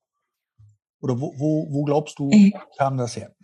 [1.01, 2.31] Oder wo, wo, wo glaubst du,
[2.77, 3.35] kam das her?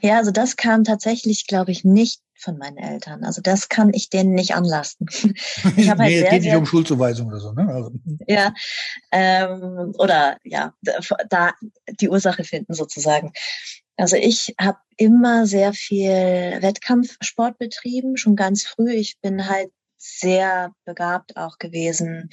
[0.00, 3.24] Ja, also das kam tatsächlich, glaube ich, nicht von meinen Eltern.
[3.24, 5.06] Also das kann ich denen nicht anlasten.
[5.76, 7.68] Ich habe halt nee, sehr, es geht nicht um Schuldzuweisung oder so, ne?
[7.68, 7.92] Also.
[8.26, 8.52] Ja,
[9.12, 10.74] ähm, oder ja,
[11.28, 11.52] da
[12.00, 13.32] die Ursache finden sozusagen.
[14.02, 18.90] Also ich habe immer sehr viel Wettkampfsport betrieben, schon ganz früh.
[18.90, 19.70] Ich bin halt
[20.02, 22.30] sehr begabt auch gewesen,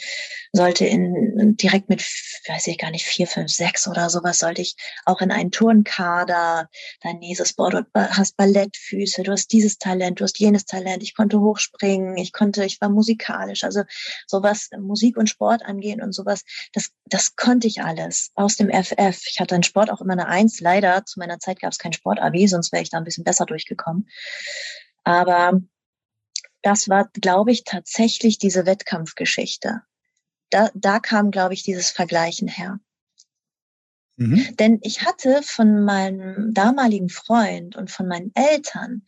[0.52, 2.02] sollte in direkt mit,
[2.48, 6.68] weiß ich gar nicht, vier, fünf, sechs oder sowas, sollte ich auch in einen Turnkader,
[7.02, 11.16] dein nächstes Board, du hast Ballettfüße, du hast dieses Talent, du hast jenes Talent, ich
[11.16, 13.84] konnte hochspringen, ich konnte, ich war musikalisch, also
[14.26, 19.28] sowas Musik und Sport angehen und sowas, das, das konnte ich alles aus dem FF.
[19.28, 21.94] Ich hatte in Sport auch immer eine Eins, leider, zu meiner Zeit gab es kein
[21.94, 24.10] Sport-Abi, sonst wäre ich da ein bisschen besser durchgekommen.
[25.04, 25.62] Aber
[26.62, 29.82] das war, glaube ich, tatsächlich diese Wettkampfgeschichte.
[30.50, 32.80] Da, da kam, glaube ich, dieses Vergleichen her.
[34.18, 34.56] Mhm.
[34.58, 39.04] Denn ich hatte von meinem damaligen Freund und von meinen Eltern,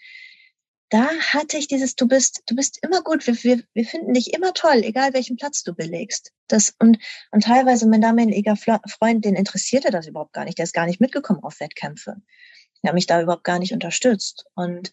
[0.92, 4.34] da hatte ich dieses, du bist, du bist immer gut, wir, wir, wir finden dich
[4.34, 6.34] immer toll, egal welchen Platz du belegst.
[6.48, 6.98] Das, und,
[7.32, 11.00] und teilweise mein damaliger Freund, den interessierte das überhaupt gar nicht, der ist gar nicht
[11.00, 12.18] mitgekommen auf Wettkämpfe.
[12.84, 14.46] Der hat mich da überhaupt gar nicht unterstützt.
[14.54, 14.92] Und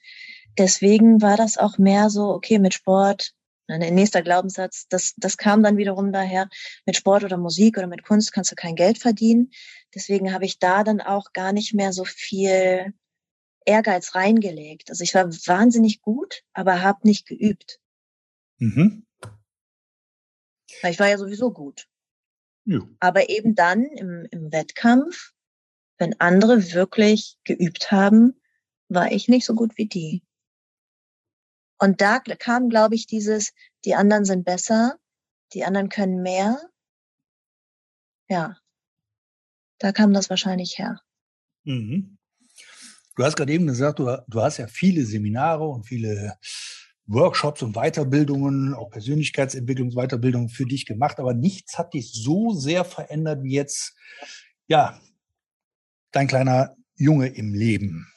[0.59, 3.33] deswegen war das auch mehr so, okay, mit Sport,
[3.69, 6.49] ein nächster Glaubenssatz, das, das kam dann wiederum daher,
[6.87, 9.51] mit Sport oder Musik oder mit Kunst kannst du kein Geld verdienen.
[9.95, 12.95] Deswegen habe ich da dann auch gar nicht mehr so viel
[13.67, 14.89] Ehrgeiz reingelegt.
[14.89, 17.79] Also ich war wahnsinnig gut, aber habe nicht geübt.
[18.59, 19.07] Mhm.
[20.83, 21.87] Weil ich war ja sowieso gut.
[22.65, 22.81] Ja.
[23.01, 25.33] Aber eben dann im, im Wettkampf,
[25.99, 28.41] wenn andere wirklich geübt haben,
[28.89, 30.23] war ich nicht so gut wie die.
[31.79, 33.53] Und da kam, glaube ich, dieses,
[33.85, 34.97] die anderen sind besser,
[35.55, 36.61] die anderen können mehr.
[38.29, 38.57] Ja,
[39.79, 41.01] da kam das wahrscheinlich her.
[41.65, 42.19] Mhm.
[43.17, 46.39] Du hast gerade eben gesagt, du, du hast ja viele Seminare und viele
[47.07, 53.43] Workshops und Weiterbildungen, auch Persönlichkeitsentwicklungsweiterbildungen für dich gemacht, aber nichts hat dich so sehr verändert
[53.43, 53.97] wie jetzt,
[54.67, 55.01] ja,
[56.13, 58.13] dein kleiner Junge im Leben.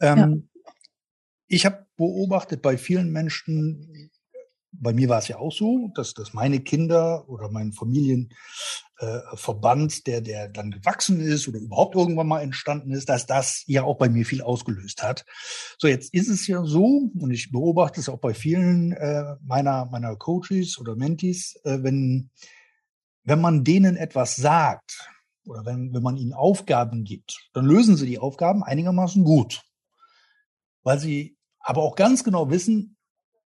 [0.00, 0.48] Ähm,
[1.48, 4.10] ich habe beobachtet bei vielen Menschen,
[4.72, 10.02] bei mir war es ja auch so, dass, dass meine Kinder oder mein Familienverband, äh,
[10.02, 13.96] der, der dann gewachsen ist oder überhaupt irgendwann mal entstanden ist, dass das ja auch
[13.96, 15.24] bei mir viel ausgelöst hat.
[15.78, 19.86] So, jetzt ist es ja so, und ich beobachte es auch bei vielen äh, meiner,
[19.86, 22.30] meiner Coaches oder Mentees, äh, wenn,
[23.24, 25.08] wenn man denen etwas sagt
[25.46, 29.62] oder wenn, wenn man ihnen Aufgaben gibt, dann lösen sie die Aufgaben einigermaßen gut.
[30.82, 31.35] Weil sie
[31.66, 32.96] aber auch ganz genau wissen,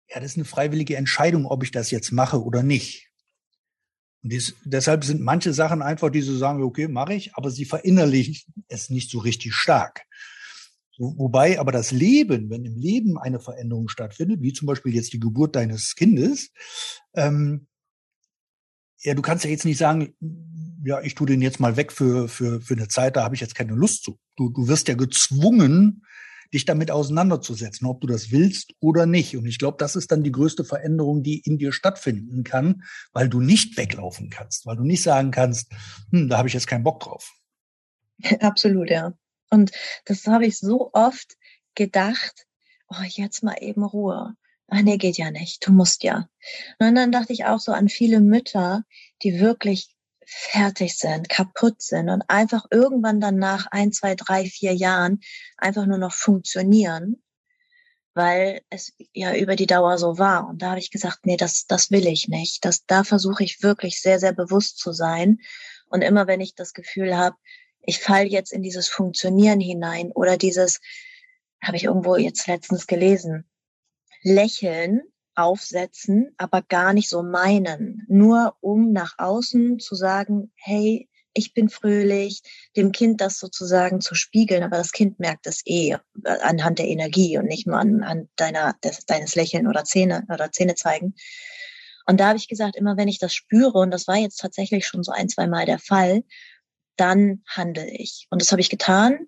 [0.07, 3.09] ja, das ist eine freiwillige Entscheidung, ob ich das jetzt mache oder nicht.
[4.21, 7.65] Und dies, deshalb sind manche Sachen einfach, die so sagen, okay, mache ich, aber sie
[7.65, 10.05] verinnerlichen es nicht so richtig stark.
[10.91, 15.11] So, wobei aber das Leben, wenn im Leben eine Veränderung stattfindet, wie zum Beispiel jetzt
[15.13, 16.51] die Geburt deines Kindes,
[17.15, 17.67] ähm,
[18.99, 20.13] ja, du kannst ja jetzt nicht sagen,
[20.85, 23.41] ja, ich tue den jetzt mal weg für, für, für eine Zeit, da habe ich
[23.41, 24.19] jetzt keine Lust zu.
[24.35, 26.03] Du, du wirst ja gezwungen,
[26.53, 29.37] dich damit auseinanderzusetzen, ob du das willst oder nicht.
[29.37, 33.29] Und ich glaube, das ist dann die größte Veränderung, die in dir stattfinden kann, weil
[33.29, 35.71] du nicht weglaufen kannst, weil du nicht sagen kannst,
[36.11, 37.33] hm, da habe ich jetzt keinen Bock drauf.
[38.39, 39.13] Absolut, ja.
[39.49, 39.71] Und
[40.05, 41.37] das habe ich so oft
[41.75, 42.45] gedacht,
[42.89, 44.35] oh, jetzt mal eben Ruhe.
[44.67, 45.67] Ach nee, geht ja nicht.
[45.67, 46.27] Du musst ja.
[46.79, 48.83] Und dann dachte ich auch so an viele Mütter,
[49.21, 49.92] die wirklich
[50.33, 55.19] fertig sind, kaputt sind und einfach irgendwann dann nach ein, zwei, drei, vier Jahren
[55.57, 57.21] einfach nur noch funktionieren,
[58.13, 60.47] weil es ja über die Dauer so war.
[60.47, 62.65] Und da habe ich gesagt, nee, das, das will ich nicht.
[62.65, 65.39] Das, da versuche ich wirklich sehr, sehr bewusst zu sein.
[65.89, 67.35] Und immer wenn ich das Gefühl habe,
[67.81, 70.79] ich falle jetzt in dieses Funktionieren hinein oder dieses,
[71.61, 73.49] habe ich irgendwo jetzt letztens gelesen,
[74.21, 75.01] Lächeln
[75.35, 78.05] aufsetzen, aber gar nicht so meinen.
[78.07, 82.41] Nur um nach außen zu sagen, hey, ich bin fröhlich,
[82.75, 87.37] dem Kind das sozusagen zu spiegeln, aber das Kind merkt es eh anhand der Energie
[87.37, 91.15] und nicht nur anhand deiner, des, deines Lächeln oder Zähne oder Zähne zeigen.
[92.05, 94.85] Und da habe ich gesagt, immer wenn ich das spüre, und das war jetzt tatsächlich
[94.85, 96.23] schon so ein, zwei Mal der Fall,
[96.97, 98.27] dann handle ich.
[98.29, 99.27] Und das habe ich getan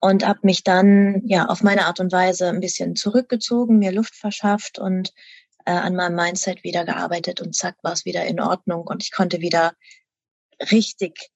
[0.00, 4.14] und habe mich dann ja auf meine Art und Weise ein bisschen zurückgezogen, mir Luft
[4.14, 5.12] verschafft und
[5.64, 9.12] äh, an meinem Mindset wieder gearbeitet und zack war es wieder in Ordnung und ich
[9.12, 9.72] konnte wieder
[10.70, 11.30] richtig,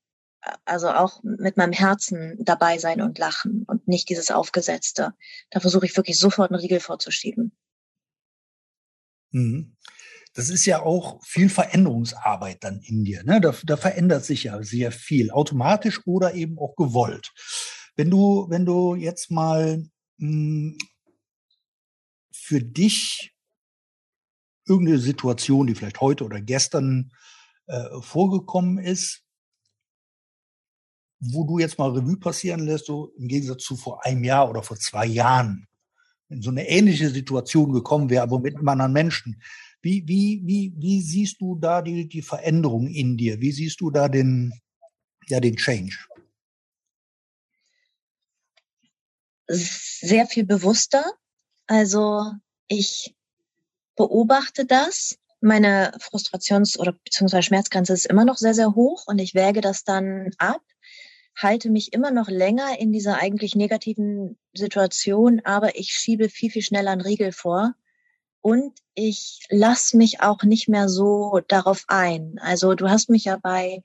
[0.64, 5.14] also auch mit meinem Herzen dabei sein und lachen und nicht dieses Aufgesetzte.
[5.51, 7.53] Da versuche ich wirklich sofort einen Riegel vorzuschieben.
[9.31, 9.77] Mhm.
[10.35, 13.25] Das ist ja auch viel Veränderungsarbeit dann in dir.
[13.25, 13.40] Ne?
[13.40, 17.33] Da, da verändert sich ja sehr viel, automatisch oder eben auch gewollt.
[17.98, 19.84] Wenn du, wenn du jetzt mal
[20.18, 20.78] mh, hm,
[22.30, 23.34] für dich
[24.68, 27.11] irgendeine Situation, die vielleicht heute oder gestern
[27.66, 29.24] äh, vorgekommen ist,
[31.18, 34.62] wo du jetzt mal Revue passieren lässt, so im Gegensatz zu vor einem Jahr oder
[34.62, 35.66] vor zwei Jahren,
[36.28, 39.42] in so eine ähnliche Situation gekommen wäre, aber mit einem anderen Menschen.
[39.82, 43.40] Wie, wie, wie, wie siehst du da die, die Veränderung in dir?
[43.40, 44.52] Wie siehst du da den,
[45.26, 46.06] ja, den Change?
[49.48, 51.04] Sehr viel bewusster.
[51.66, 52.24] Also
[52.68, 53.14] ich
[53.96, 55.18] beobachte das.
[55.40, 59.84] Meine Frustrations- oder beziehungsweise Schmerzgrenze ist immer noch sehr, sehr hoch und ich wäge das
[59.84, 60.61] dann ab
[61.38, 66.62] halte mich immer noch länger in dieser eigentlich negativen Situation, aber ich schiebe viel, viel
[66.62, 67.74] schneller einen Riegel vor.
[68.40, 72.38] Und ich lasse mich auch nicht mehr so darauf ein.
[72.40, 73.82] Also du hast mich ja bei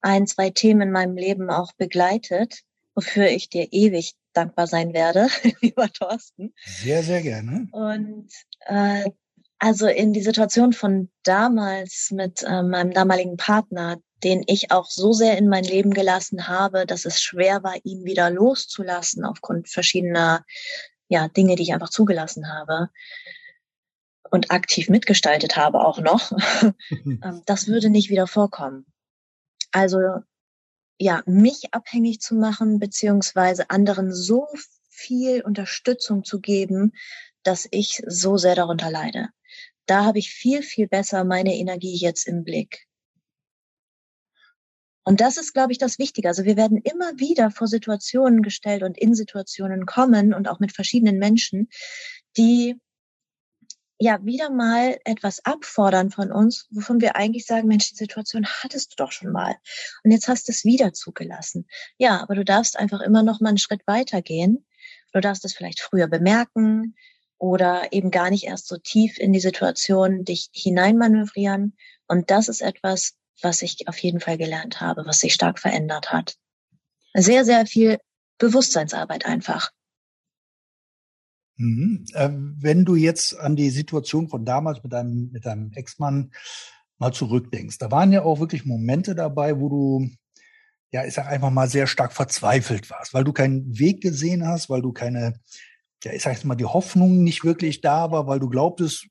[0.00, 2.62] ein, zwei Themen in meinem Leben auch begleitet,
[2.94, 5.28] wofür ich dir ewig dankbar sein werde,
[5.60, 6.54] lieber Thorsten.
[6.64, 7.68] Sehr, sehr gerne.
[7.72, 8.28] Und
[8.66, 9.10] äh,
[9.58, 15.12] also in die Situation von damals mit äh, meinem damaligen Partner, den ich auch so
[15.12, 20.44] sehr in mein Leben gelassen habe, dass es schwer war, ihn wieder loszulassen aufgrund verschiedener
[21.08, 22.88] ja, Dinge, die ich einfach zugelassen habe
[24.30, 26.32] und aktiv mitgestaltet habe auch noch.
[27.04, 28.86] Ähm, das würde nicht wieder vorkommen.
[29.70, 29.98] Also
[30.98, 34.46] ja, mich abhängig zu machen, beziehungsweise anderen so
[34.88, 36.92] viel Unterstützung zu geben,
[37.42, 39.28] dass ich so sehr darunter leide.
[39.86, 42.86] Da habe ich viel, viel besser meine Energie jetzt im Blick.
[45.04, 46.28] Und das ist, glaube ich, das Wichtige.
[46.28, 50.72] Also wir werden immer wieder vor Situationen gestellt und in Situationen kommen und auch mit
[50.72, 51.68] verschiedenen Menschen,
[52.36, 52.76] die
[54.02, 58.92] ja wieder mal etwas abfordern von uns, wovon wir eigentlich sagen, Mensch, die Situation hattest
[58.92, 59.54] du doch schon mal.
[60.02, 61.68] Und jetzt hast du es wieder zugelassen.
[61.98, 64.66] Ja, aber du darfst einfach immer noch mal einen Schritt weitergehen.
[65.12, 66.96] Du darfst es vielleicht früher bemerken
[67.38, 71.76] oder eben gar nicht erst so tief in die Situation dich hineinmanövrieren.
[72.08, 76.10] Und das ist etwas, was ich auf jeden Fall gelernt habe, was sich stark verändert
[76.10, 76.34] hat.
[77.14, 77.98] Sehr, sehr viel
[78.38, 79.70] Bewusstseinsarbeit einfach.
[81.56, 82.04] Mhm.
[82.14, 86.32] Ähm, wenn du jetzt an die Situation von damals mit deinem, mit deinem Ex-Mann
[86.98, 90.10] mal zurückdenkst, da waren ja auch wirklich Momente dabei, wo du,
[90.90, 94.70] ja, ich sag einfach mal sehr stark verzweifelt warst, weil du keinen Weg gesehen hast,
[94.70, 95.40] weil du keine,
[96.04, 99.06] ja, ich sag jetzt mal, die Hoffnung nicht wirklich da war, weil du glaubtest,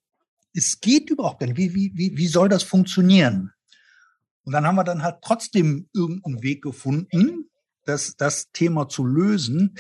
[0.54, 1.58] es geht überhaupt nicht.
[1.58, 3.52] Wie, wie, wie, wie soll das funktionieren?
[4.44, 7.50] Und dann haben wir dann halt trotzdem irgendeinen Weg gefunden,
[7.86, 9.76] das, das Thema zu lösen.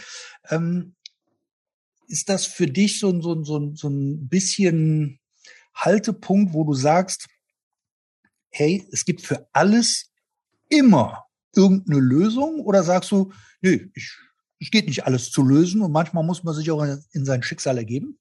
[0.50, 0.95] Ähm,
[2.12, 5.19] ist das für dich so, so, so, so ein bisschen
[5.74, 7.28] Haltepunkt, wo du sagst,
[8.50, 10.12] hey, es gibt für alles
[10.69, 12.60] immer irgendeine Lösung?
[12.62, 14.12] Oder sagst du, nö, ich,
[14.60, 17.78] es geht nicht alles zu lösen und manchmal muss man sich auch in sein Schicksal
[17.78, 18.19] ergeben?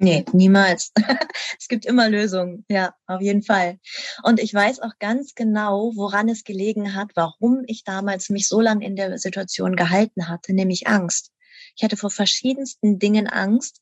[0.00, 0.92] Nee, niemals.
[1.58, 3.80] es gibt immer Lösungen, ja, auf jeden Fall.
[4.22, 8.60] Und ich weiß auch ganz genau, woran es gelegen hat, warum ich damals mich so
[8.60, 11.32] lange in der Situation gehalten hatte, nämlich Angst.
[11.78, 13.80] Ich hatte vor verschiedensten Dingen Angst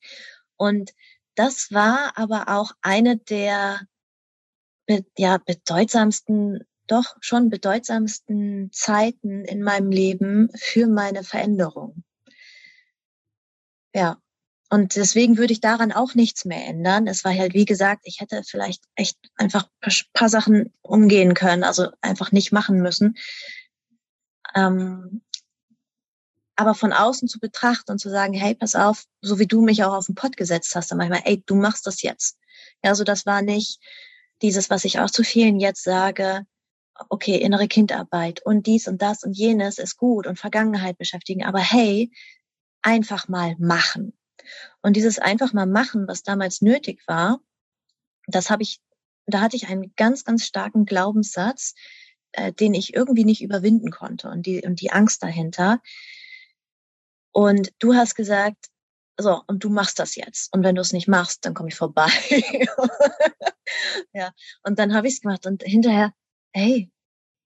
[0.56, 0.92] und
[1.34, 3.80] das war aber auch eine der
[5.16, 12.04] ja, bedeutsamsten, doch schon bedeutsamsten Zeiten in meinem Leben für meine Veränderung.
[13.94, 14.20] Ja,
[14.68, 17.06] und deswegen würde ich daran auch nichts mehr ändern.
[17.06, 21.64] Es war halt, wie gesagt, ich hätte vielleicht echt einfach ein paar Sachen umgehen können,
[21.64, 23.16] also einfach nicht machen müssen.
[24.54, 25.22] Ähm,
[26.56, 29.84] aber von außen zu betrachten und zu sagen, hey, pass auf, so wie du mich
[29.84, 32.38] auch auf den Pott gesetzt hast, dann manchmal, ey, du machst das jetzt.
[32.82, 33.80] Ja, also das war nicht
[34.42, 36.46] dieses, was ich auch zu vielen jetzt sage,
[37.10, 41.58] okay, innere Kindarbeit und dies und das und jenes ist gut und Vergangenheit beschäftigen, aber
[41.58, 42.10] hey,
[42.82, 44.16] einfach mal machen.
[44.80, 47.40] Und dieses einfach mal machen, was damals nötig war,
[48.26, 48.80] das habe ich,
[49.26, 51.74] da hatte ich einen ganz, ganz starken Glaubenssatz,
[52.32, 55.80] äh, den ich irgendwie nicht überwinden konnte und die, und die Angst dahinter.
[57.36, 58.70] Und du hast gesagt,
[59.18, 60.50] so, und du machst das jetzt.
[60.54, 62.08] Und wenn du es nicht machst, dann komme ich vorbei.
[64.14, 66.14] ja, und dann habe ich es gemacht und hinterher,
[66.54, 66.90] hey,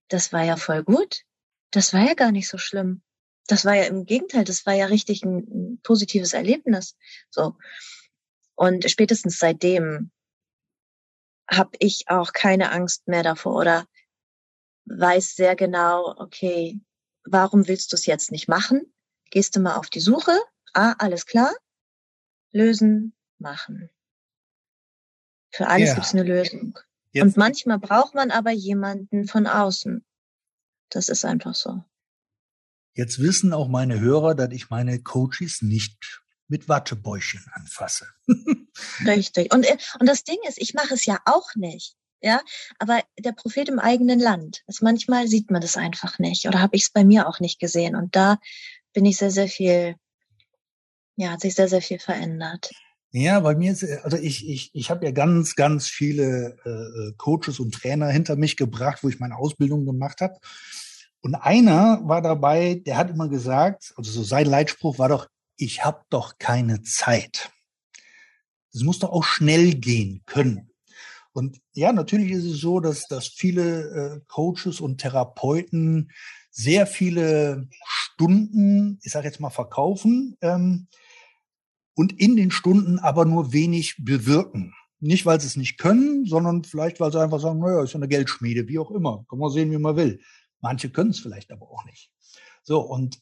[0.06, 1.22] das war ja voll gut.
[1.72, 3.02] Das war ja gar nicht so schlimm.
[3.48, 6.96] Das war ja im Gegenteil, das war ja richtig ein, ein positives Erlebnis.
[7.28, 7.56] So.
[8.54, 10.12] Und spätestens seitdem
[11.50, 13.86] habe ich auch keine Angst mehr davor oder
[14.84, 16.78] weiß sehr genau, okay,
[17.24, 18.94] warum willst du es jetzt nicht machen?
[19.30, 20.38] Gehst du mal auf die Suche?
[20.72, 21.54] Ah, alles klar.
[22.52, 23.90] Lösen, machen.
[25.52, 25.94] Für alles ja.
[25.94, 26.78] gibt es eine Lösung.
[27.12, 27.24] Jetzt.
[27.24, 30.04] Und manchmal braucht man aber jemanden von außen.
[30.90, 31.82] Das ist einfach so.
[32.94, 38.08] Jetzt wissen auch meine Hörer, dass ich meine Coaches nicht mit Wattebäuschen anfasse.
[39.04, 39.52] Richtig.
[39.52, 41.96] Und, äh, und das Ding ist, ich mache es ja auch nicht.
[42.20, 42.42] ja,
[42.78, 44.62] aber der Prophet im eigenen Land.
[44.66, 47.60] Also manchmal sieht man das einfach nicht oder habe ich es bei mir auch nicht
[47.60, 47.96] gesehen.
[47.96, 48.38] Und da
[48.92, 49.96] bin ich sehr, sehr viel,
[51.16, 52.70] ja, hat sich sehr, sehr viel verändert.
[53.12, 57.58] Ja, bei mir ist, also ich, ich, ich habe ja ganz, ganz viele äh, Coaches
[57.58, 60.38] und Trainer hinter mich gebracht, wo ich meine Ausbildung gemacht habe.
[61.20, 65.26] Und einer war dabei, der hat immer gesagt, also so sein Leitspruch war doch,
[65.56, 67.50] ich habe doch keine Zeit.
[68.72, 70.70] Das muss doch auch schnell gehen können.
[71.32, 76.10] Und ja, natürlich ist es so, dass, dass viele äh, Coaches und Therapeuten
[76.50, 77.68] sehr viele
[78.20, 80.88] Stunden, ich sage jetzt mal, verkaufen ähm,
[81.94, 84.74] und in den Stunden aber nur wenig bewirken.
[84.98, 87.96] Nicht, weil sie es nicht können, sondern vielleicht, weil sie einfach sagen, naja, ist ja
[87.96, 89.24] eine Geldschmiede, wie auch immer.
[89.30, 90.20] Kann man sehen, wie man will.
[90.60, 92.10] Manche können es vielleicht aber auch nicht.
[92.62, 93.20] So, und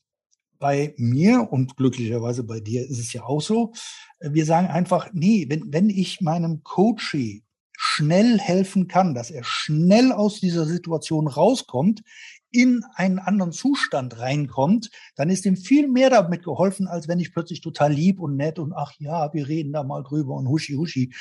[0.59, 3.73] bei mir und glücklicherweise bei dir ist es ja auch so.
[4.19, 7.45] Wir sagen einfach, nee, wenn, wenn ich meinem Coachee
[7.79, 12.03] schnell helfen kann, dass er schnell aus dieser Situation rauskommt,
[12.51, 17.33] in einen anderen Zustand reinkommt, dann ist ihm viel mehr damit geholfen, als wenn ich
[17.33, 20.75] plötzlich total lieb und nett und ach ja, wir reden da mal drüber und huschi
[20.75, 21.13] huschi.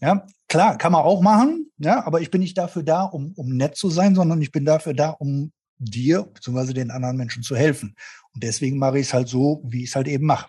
[0.00, 3.56] Ja, klar, kann man auch machen, ja, aber ich bin nicht dafür da, um, um
[3.56, 6.72] nett zu sein, sondern ich bin dafür da, um dir bzw.
[6.72, 7.96] den anderen Menschen zu helfen.
[8.32, 10.48] Und deswegen mache ich es halt so, wie ich es halt eben mache.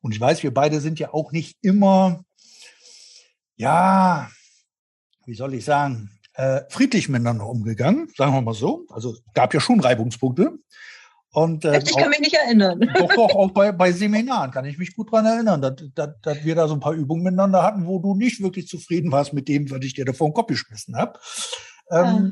[0.00, 2.24] Und ich weiß, wir beide sind ja auch nicht immer,
[3.56, 4.30] ja,
[5.26, 8.86] wie soll ich sagen, äh, friedlich miteinander umgegangen, sagen wir mal so.
[8.90, 10.58] Also gab ja schon Reibungspunkte.
[11.30, 12.80] Und, äh, ich kann auch, mich nicht erinnern.
[12.94, 16.44] Doch, doch, auch bei, bei Seminaren kann ich mich gut dran erinnern, dass, dass, dass
[16.44, 19.48] wir da so ein paar Übungen miteinander hatten, wo du nicht wirklich zufrieden warst mit
[19.48, 21.18] dem, was ich dir da vor den Kopf geschmissen habe.
[21.90, 22.30] Ähm, ja.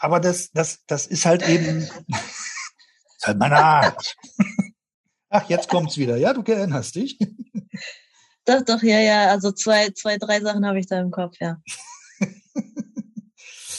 [0.00, 1.88] Aber das, das, das ist halt eben
[3.22, 4.16] ist halt meine Art.
[5.28, 6.16] Ach, jetzt kommt's wieder.
[6.16, 7.18] Ja, du erinnerst dich.
[8.44, 9.26] Doch, doch, ja, ja.
[9.28, 11.58] Also zwei, zwei, drei Sachen habe ich da im Kopf, ja.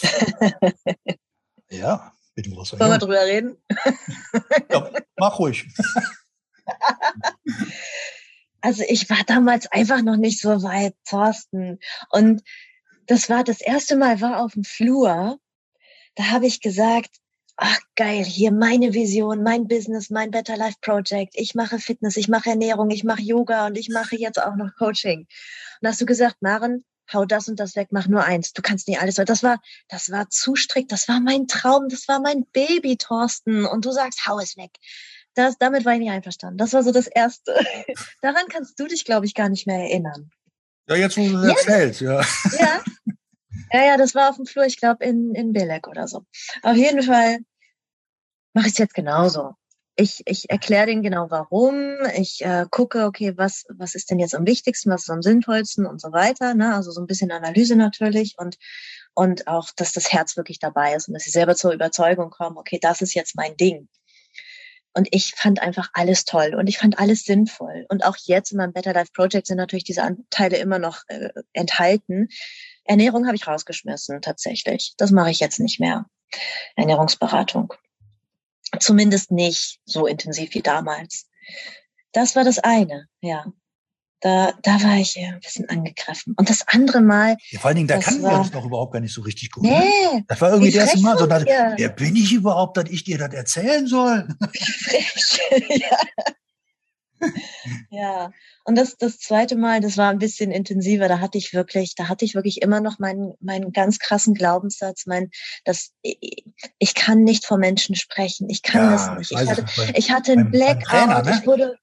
[1.70, 3.58] ja, bitte was Wollen wir drüber reden?
[4.72, 5.66] ja, mach ruhig.
[8.66, 11.80] Also ich war damals einfach noch nicht so weit, Thorsten.
[12.12, 12.42] Und
[13.08, 15.38] das war das erste Mal, war auf dem Flur.
[16.16, 17.18] Da habe ich gesagt,
[17.58, 21.34] ach geil, hier meine Vision, mein Business, mein Better Life Project.
[21.36, 24.74] Ich mache Fitness, ich mache Ernährung, ich mache Yoga und ich mache jetzt auch noch
[24.78, 25.28] Coaching.
[25.82, 28.54] Und hast du gesagt, Maren, hau das und das weg, mach nur eins.
[28.54, 29.16] Du kannst nicht alles.
[29.16, 30.92] Das war, das war zu strikt.
[30.92, 31.90] Das war mein Traum.
[31.90, 33.66] Das war mein Baby, Thorsten.
[33.66, 34.72] Und du sagst, hau es weg.
[35.36, 36.58] Das, damit war ich nicht einverstanden.
[36.58, 37.54] Das war so das Erste.
[38.22, 40.30] Daran kannst du dich, glaube ich, gar nicht mehr erinnern.
[40.88, 42.22] Ja, jetzt, wo du das erzählst, ja.
[42.60, 42.84] Ja.
[43.72, 46.26] Ja, ja, das war auf dem Flur, ich glaube, in, in Belek oder so.
[46.62, 47.40] Auf jeden Fall
[48.54, 49.56] mache ich es jetzt genauso
[49.96, 51.98] ich, ich erkläre denen genau warum.
[52.16, 55.86] Ich äh, gucke, okay, was, was ist denn jetzt am wichtigsten, was ist am sinnvollsten
[55.86, 56.56] und so weiter.
[56.56, 56.74] Ne?
[56.74, 58.58] Also so ein bisschen Analyse natürlich und,
[59.14, 62.58] und auch, dass das Herz wirklich dabei ist und dass sie selber zur Überzeugung kommen,
[62.58, 63.88] okay, das ist jetzt mein Ding.
[64.96, 67.86] Und ich fand einfach alles toll und ich fand alles sinnvoll.
[67.90, 71.30] Und auch jetzt in meinem Better Life Project sind natürlich diese Anteile immer noch äh,
[71.54, 72.30] enthalten.
[72.84, 74.94] Ernährung habe ich rausgeschmissen, tatsächlich.
[74.98, 76.06] Das mache ich jetzt nicht mehr.
[76.76, 77.74] Ernährungsberatung.
[78.80, 81.28] Zumindest nicht so intensiv wie damals.
[82.12, 83.46] Das war das eine, ja.
[84.22, 86.34] Da, da war ich ein bisschen angegriffen.
[86.38, 87.36] Und das andere Mal.
[87.50, 89.64] Ja, vor allen Dingen, da kannten wir uns noch überhaupt gar nicht so richtig gut.
[89.64, 89.72] Ne?
[89.72, 90.16] Nee.
[90.16, 90.24] Ne?
[90.30, 93.18] Das war irgendwie das erste Mal so, dass, wer bin ich überhaupt, dass ich dir
[93.18, 94.26] das erzählen soll?
[95.70, 95.98] ja.
[97.90, 98.32] ja,
[98.64, 101.08] und das, das zweite Mal, das war ein bisschen intensiver.
[101.08, 105.06] Da hatte ich wirklich, da hatte ich wirklich immer noch meinen, meinen ganz krassen Glaubenssatz,
[105.06, 105.30] mein,
[105.66, 108.50] dass ich kann nicht vor Menschen sprechen.
[108.50, 109.32] Ich kann ja, das nicht.
[109.32, 110.84] Ich hatte, ich hatte einen Blackout.
[110.84, 111.38] Trainer, ne?
[111.40, 111.76] Ich wurde,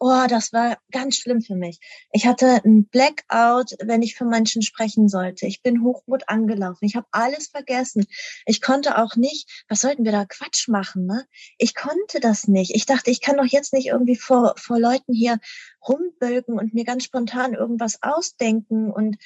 [0.00, 1.80] Oh, das war ganz schlimm für mich.
[2.12, 5.46] Ich hatte ein Blackout, wenn ich für Menschen sprechen sollte.
[5.46, 6.84] Ich bin hochmut angelaufen.
[6.84, 8.06] Ich habe alles vergessen.
[8.46, 11.26] Ich konnte auch nicht, was sollten wir da Quatsch machen, ne?
[11.58, 12.76] Ich konnte das nicht.
[12.76, 15.40] Ich dachte, ich kann doch jetzt nicht irgendwie vor, vor Leuten hier
[15.88, 19.16] rumbölken und mir ganz spontan irgendwas ausdenken und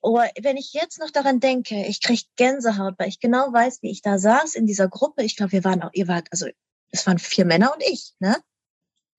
[0.00, 3.90] oh, wenn ich jetzt noch daran denke, ich krieg Gänsehaut, weil ich genau weiß, wie
[3.90, 5.22] ich da saß in dieser Gruppe.
[5.22, 6.46] Ich glaube, wir waren auch, ihr wart, also
[6.90, 8.36] es waren vier Männer und ich, ne?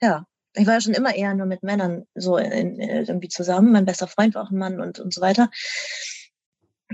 [0.02, 3.72] Ja ich war ja schon immer eher nur mit Männern so in, in, irgendwie zusammen.
[3.72, 5.50] Mein bester Freund war auch ein Mann und, und so weiter.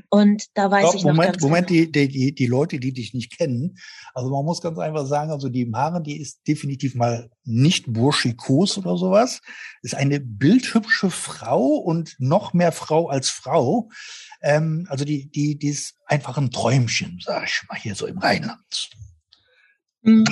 [0.09, 1.91] Und da weiß Doch, ich noch Moment, ganz Moment, genau.
[1.91, 3.77] die, die, die Leute, die dich nicht kennen.
[4.13, 8.77] Also man muss ganz einfach sagen, also die Maren, die ist definitiv mal nicht burschikos
[8.77, 9.41] oder sowas.
[9.81, 13.89] Ist eine bildhübsche Frau und noch mehr Frau als Frau.
[14.41, 18.19] Ähm, also die, die, die ist einfach ein Träumchen, sag ich mal, hier so im
[18.19, 18.91] Rheinland.
[20.03, 20.25] Mhm.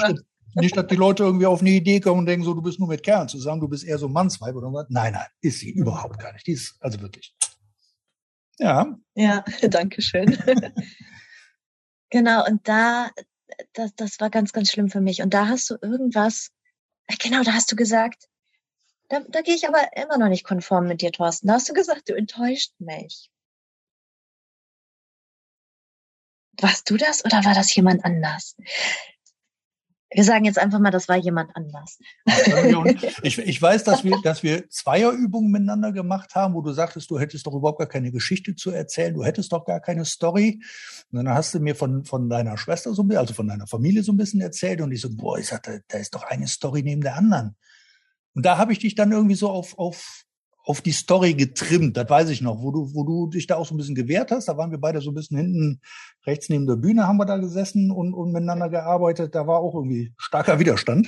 [0.55, 2.87] Nicht, dass die Leute irgendwie auf eine Idee kommen und denken, so, du bist nur
[2.87, 4.85] mit Kerlen zusammen, du bist eher so Mannsweib oder was.
[4.89, 6.47] Nein, nein, ist sie überhaupt gar nicht.
[6.47, 7.35] Die ist also wirklich
[8.57, 8.97] Ja.
[9.15, 10.37] Ja, danke schön.
[12.09, 13.11] genau, und da,
[13.73, 15.21] das, das war ganz, ganz schlimm für mich.
[15.21, 16.51] Und da hast du irgendwas,
[17.19, 18.29] genau, da hast du gesagt,
[19.09, 21.47] da, da gehe ich aber immer noch nicht konform mit dir, Thorsten.
[21.47, 23.29] Da hast du gesagt, du enttäuscht mich.
[26.61, 28.55] Warst du das oder war das jemand anders?
[30.15, 31.99] Wir sagen jetzt einfach mal, das war jemand anders.
[33.21, 37.19] Ich, ich weiß, dass wir, dass wir Zweierübungen miteinander gemacht haben, wo du sagtest, du
[37.19, 40.61] hättest doch überhaupt gar keine Geschichte zu erzählen, du hättest doch gar keine Story.
[41.11, 43.67] Und dann hast du mir von, von deiner Schwester so ein bisschen, also von deiner
[43.67, 46.47] Familie so ein bisschen erzählt und ich so, boah, ich sagte, da ist doch eine
[46.47, 47.57] Story neben der anderen.
[48.33, 50.23] Und da habe ich dich dann irgendwie so auf, auf
[50.65, 53.67] auf die Story getrimmt, das weiß ich noch, wo du, wo du dich da auch
[53.67, 54.47] so ein bisschen gewehrt hast.
[54.47, 55.81] Da waren wir beide so ein bisschen hinten
[56.25, 59.35] rechts neben der Bühne, haben wir da gesessen und, und miteinander gearbeitet.
[59.35, 61.07] Da war auch irgendwie starker Widerstand.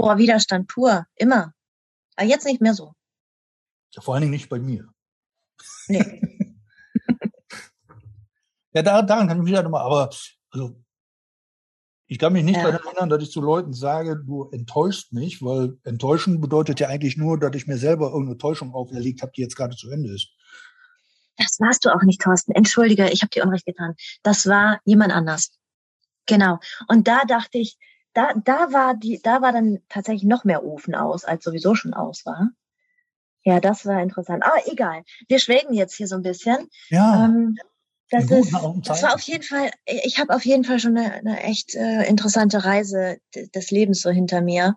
[0.00, 1.52] Oh, Widerstand pur, immer.
[2.14, 2.92] Aber jetzt nicht mehr so.
[3.94, 4.88] Ja, vor allen Dingen nicht bei mir.
[5.88, 6.22] Nee.
[8.72, 10.08] ja, daran, daran kann ich mich ja nochmal, aber
[10.50, 10.80] also
[12.10, 12.62] ich kann mich nicht ja.
[12.62, 17.18] daran erinnern, dass ich zu Leuten sage, du enttäuschst mich, weil enttäuschen bedeutet ja eigentlich
[17.18, 20.30] nur, dass ich mir selber irgendeine Täuschung auferlegt habe, die jetzt gerade zu Ende ist.
[21.36, 22.52] Das warst du auch nicht, Thorsten.
[22.52, 23.94] Entschuldige, ich habe dir Unrecht getan.
[24.22, 25.52] Das war jemand anders.
[26.26, 26.58] Genau.
[26.88, 27.76] Und da dachte ich,
[28.14, 31.92] da, da war die, da war dann tatsächlich noch mehr Ofen aus, als sowieso schon
[31.92, 32.48] aus war.
[33.44, 34.44] Ja, das war interessant.
[34.44, 35.02] Aber egal.
[35.28, 36.68] Wir schwelgen jetzt hier so ein bisschen.
[36.88, 37.26] Ja.
[37.26, 37.56] Ähm,
[38.10, 38.52] das, ist,
[38.84, 42.04] das war auf jeden Fall, ich habe auf jeden Fall schon eine, eine echt äh,
[42.04, 44.76] interessante Reise des Lebens so hinter mir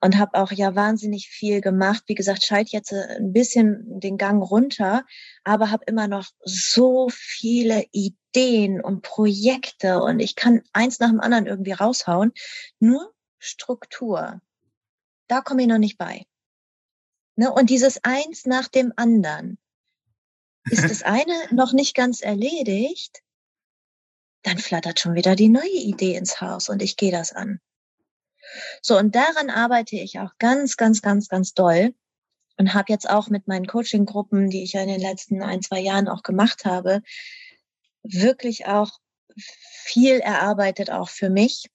[0.00, 2.04] und habe auch ja wahnsinnig viel gemacht.
[2.06, 5.04] Wie gesagt, schalt jetzt äh, ein bisschen den Gang runter,
[5.44, 11.20] aber habe immer noch so viele Ideen und Projekte und ich kann eins nach dem
[11.20, 12.32] anderen irgendwie raushauen.
[12.78, 14.40] Nur Struktur,
[15.28, 16.26] da komme ich noch nicht bei.
[17.36, 17.52] Ne?
[17.52, 19.58] Und dieses eins nach dem anderen
[20.64, 23.22] ist das eine noch nicht ganz erledigt,
[24.42, 27.60] dann flattert schon wieder die neue Idee ins Haus und ich gehe das an.
[28.82, 31.94] So, und daran arbeite ich auch ganz, ganz, ganz, ganz doll
[32.56, 35.80] und habe jetzt auch mit meinen Coaching-Gruppen, die ich ja in den letzten ein, zwei
[35.80, 37.02] Jahren auch gemacht habe,
[38.02, 38.98] wirklich auch
[39.36, 41.70] viel erarbeitet, auch für mich,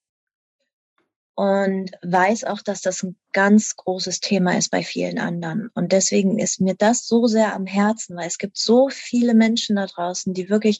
[1.35, 5.69] und weiß auch, dass das ein ganz großes Thema ist bei vielen anderen.
[5.73, 9.75] Und deswegen ist mir das so sehr am Herzen, weil es gibt so viele Menschen
[9.75, 10.79] da draußen, die wirklich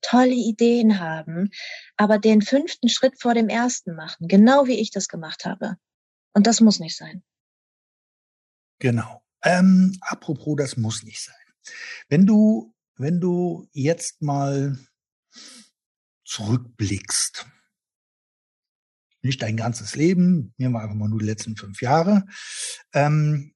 [0.00, 1.50] tolle Ideen haben,
[1.96, 5.76] aber den fünften Schritt vor dem ersten machen, genau wie ich das gemacht habe.
[6.34, 7.24] Und das muss nicht sein.
[8.78, 9.22] Genau.
[9.42, 11.34] Ähm, apropos, das muss nicht sein.
[12.08, 14.78] Wenn du, wenn du jetzt mal
[16.24, 17.46] zurückblickst,
[19.26, 22.24] nicht dein ganzes Leben, nehmen wir einfach mal nur die letzten fünf Jahre.
[22.94, 23.52] Ähm,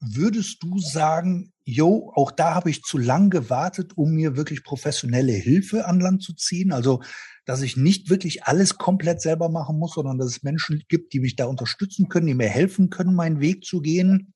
[0.00, 5.32] würdest du sagen, jo, auch da habe ich zu lang gewartet, um mir wirklich professionelle
[5.32, 6.72] Hilfe an Land zu ziehen?
[6.72, 7.02] Also,
[7.44, 11.20] dass ich nicht wirklich alles komplett selber machen muss, sondern dass es Menschen gibt, die
[11.20, 14.34] mich da unterstützen können, die mir helfen können, meinen Weg zu gehen?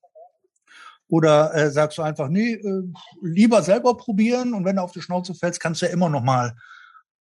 [1.09, 2.83] Oder äh, sagst du einfach, nee, äh,
[3.23, 6.23] lieber selber probieren und wenn du auf die Schnauze fällst, kannst du ja immer noch
[6.23, 6.57] mal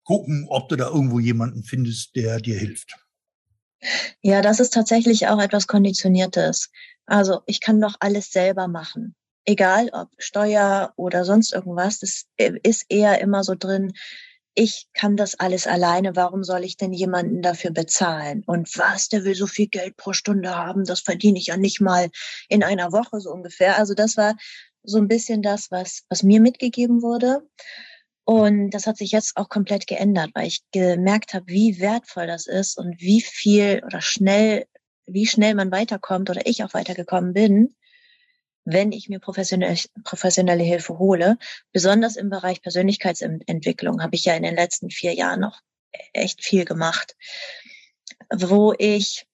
[0.04, 2.96] gucken, ob du da irgendwo jemanden findest, der dir hilft.
[4.22, 6.70] Ja, das ist tatsächlich auch etwas Konditioniertes.
[7.06, 9.16] Also ich kann doch alles selber machen.
[9.46, 13.94] Egal ob Steuer oder sonst irgendwas, das ist eher immer so drin,
[14.54, 18.44] ich kann das alles alleine, warum soll ich denn jemanden dafür bezahlen?
[18.46, 21.80] Und was, der will so viel Geld pro Stunde haben, das verdiene ich ja nicht
[21.80, 22.10] mal
[22.50, 23.78] in einer Woche so ungefähr.
[23.78, 24.36] Also das war
[24.84, 27.48] so ein bisschen das, was, was mir mitgegeben wurde.
[28.32, 32.48] Und das hat sich jetzt auch komplett geändert, weil ich gemerkt habe, wie wertvoll das
[32.48, 34.68] ist und wie viel oder schnell,
[35.06, 37.76] wie schnell man weiterkommt oder ich auch weitergekommen bin,
[38.64, 39.76] wenn ich mir professionelle,
[40.06, 41.38] professionelle Hilfe hole.
[41.74, 45.60] Besonders im Bereich Persönlichkeitsentwicklung habe ich ja in den letzten vier Jahren noch
[46.14, 47.18] echt viel gemacht,
[48.34, 49.28] wo ich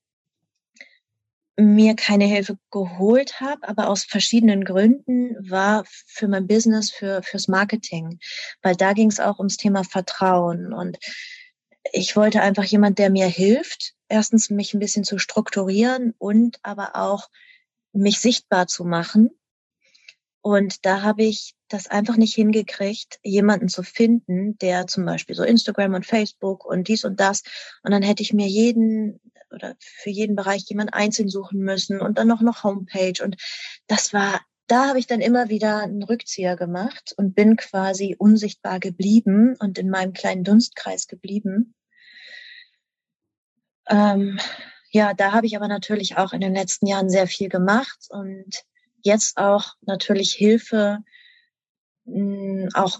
[1.60, 7.48] mir keine Hilfe geholt habe, aber aus verschiedenen Gründen war für mein Business, für fürs
[7.48, 8.20] Marketing,
[8.62, 10.98] weil da ging es auch ums Thema Vertrauen und
[11.94, 16.96] ich wollte einfach jemand, der mir hilft, erstens mich ein bisschen zu strukturieren und aber
[16.96, 17.30] auch
[17.94, 19.32] mich sichtbar zu machen.
[20.42, 25.44] Und da habe ich das einfach nicht hingekriegt, jemanden zu finden, der zum Beispiel so
[25.44, 27.44] Instagram und Facebook und dies und das.
[27.84, 29.20] Und dann hätte ich mir jeden
[29.52, 33.36] oder für jeden Bereich jemand einzeln suchen müssen und dann noch noch Homepage und
[33.88, 38.80] das war da habe ich dann immer wieder einen Rückzieher gemacht und bin quasi unsichtbar
[38.80, 41.74] geblieben und in meinem kleinen Dunstkreis geblieben.
[43.88, 44.40] Ähm,
[44.92, 48.66] ja, da habe ich aber natürlich auch in den letzten Jahren sehr viel gemacht und
[49.02, 51.00] jetzt auch natürlich Hilfe
[52.74, 53.00] auch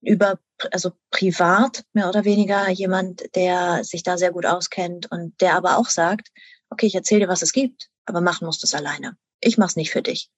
[0.00, 0.38] über,
[0.70, 5.78] also privat mehr oder weniger jemand, der sich da sehr gut auskennt und der aber
[5.78, 6.28] auch sagt,
[6.70, 9.16] okay, ich erzähle dir, was es gibt, aber machen musst du es alleine.
[9.40, 10.30] Ich mach's nicht für dich.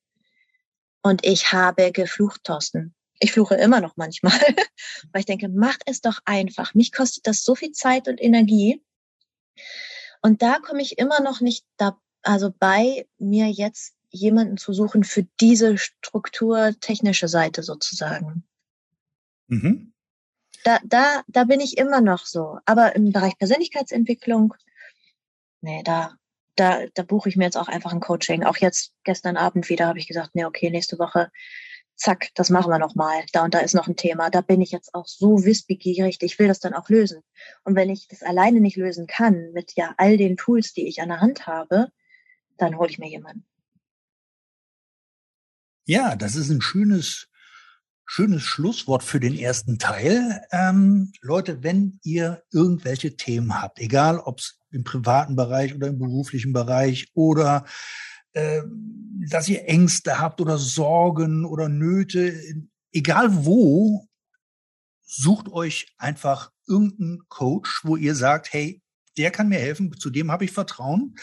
[1.02, 2.94] Und ich habe geflucht, Thorsten.
[3.18, 4.32] Ich fluche immer noch manchmal,
[5.12, 6.74] weil ich denke, mach es doch einfach.
[6.74, 8.82] Mich kostet das so viel Zeit und Energie.
[10.22, 15.04] Und da komme ich immer noch nicht da, also bei mir jetzt jemanden zu suchen
[15.04, 18.44] für diese strukturtechnische Seite sozusagen.
[19.48, 19.92] Mhm.
[20.64, 22.58] Da, da, da bin ich immer noch so.
[22.64, 24.54] Aber im Bereich Persönlichkeitsentwicklung,
[25.60, 26.14] nee, da,
[26.56, 28.44] da, da buche ich mir jetzt auch einfach ein Coaching.
[28.44, 31.30] Auch jetzt gestern Abend wieder habe ich gesagt, nee, okay, nächste Woche,
[31.96, 33.24] zack, das machen wir nochmal.
[33.32, 34.30] Da und da ist noch ein Thema.
[34.30, 37.22] Da bin ich jetzt auch so wissbegierig, ich will das dann auch lösen.
[37.64, 41.00] Und wenn ich das alleine nicht lösen kann, mit ja all den Tools, die ich
[41.00, 41.88] an der Hand habe,
[42.56, 43.46] dann hole ich mir jemanden.
[45.86, 47.28] Ja, das ist ein schönes,
[48.06, 50.42] schönes Schlusswort für den ersten Teil.
[50.50, 55.98] Ähm, Leute, wenn ihr irgendwelche Themen habt, egal ob es im privaten Bereich oder im
[55.98, 57.64] beruflichen Bereich oder
[58.32, 58.62] äh,
[59.28, 62.34] dass ihr Ängste habt oder Sorgen oder Nöte,
[62.92, 64.08] egal wo,
[65.02, 68.82] sucht euch einfach irgendeinen Coach, wo ihr sagt, hey,
[69.16, 71.14] der kann mir helfen, zu dem habe ich Vertrauen.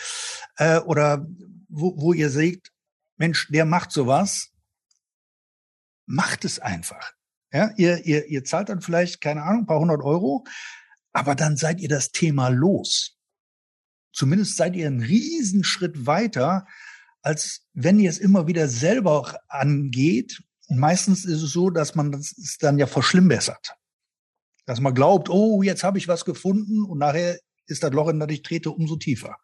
[0.56, 1.28] Äh, oder
[1.68, 2.72] wo, wo ihr seht,
[3.18, 4.51] Mensch, der macht sowas,
[6.12, 7.14] macht es einfach.
[7.54, 10.46] Ja, ihr, ihr, ihr zahlt dann vielleicht, keine Ahnung, ein paar hundert Euro,
[11.14, 13.18] aber dann seid ihr das Thema los.
[14.14, 16.66] Zumindest seid ihr einen Riesenschritt weiter,
[17.22, 20.42] als wenn ihr es immer wieder selber angeht.
[20.68, 23.76] Und meistens ist es so, dass man das dann ja verschlimmbessert.
[24.66, 28.20] Dass man glaubt, oh, jetzt habe ich was gefunden und nachher ist das Loch, in
[28.20, 29.38] das ich trete, umso tiefer.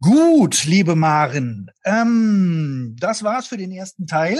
[0.00, 4.38] Gut, liebe Maren, ähm, das war's für den ersten Teil.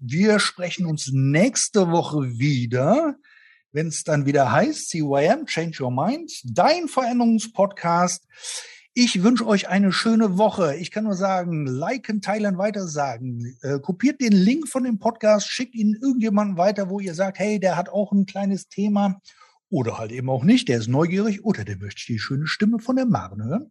[0.00, 3.14] Wir sprechen uns nächste Woche wieder,
[3.70, 8.26] wenn es dann wieder heißt CYM, Change Your Mind, dein Veränderungspodcast.
[8.94, 10.76] Ich wünsche euch eine schöne Woche.
[10.76, 13.56] Ich kann nur sagen, liken, teilen, weitersagen.
[13.62, 17.60] Äh, kopiert den Link von dem Podcast, schickt ihn irgendjemandem weiter, wo ihr sagt, hey,
[17.60, 19.20] der hat auch ein kleines Thema
[19.74, 22.94] oder halt eben auch nicht, der ist neugierig oder der möchte die schöne Stimme von
[22.94, 23.70] der Maren hören.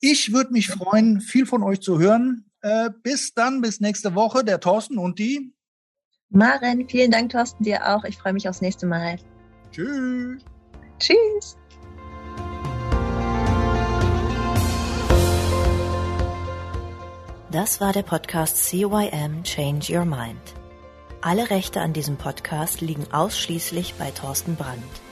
[0.00, 2.50] Ich würde mich freuen, viel von euch zu hören.
[2.62, 5.52] Äh, bis dann, bis nächste Woche, der Thorsten und die
[6.30, 6.88] Maren.
[6.88, 8.04] Vielen Dank, Thorsten, dir auch.
[8.04, 9.18] Ich freue mich aufs nächste Mal.
[9.70, 10.42] Tschüss.
[10.98, 11.58] Tschüss.
[17.50, 20.40] Das war der Podcast CYM Change Your Mind.
[21.20, 25.11] Alle Rechte an diesem Podcast liegen ausschließlich bei Thorsten Brandt.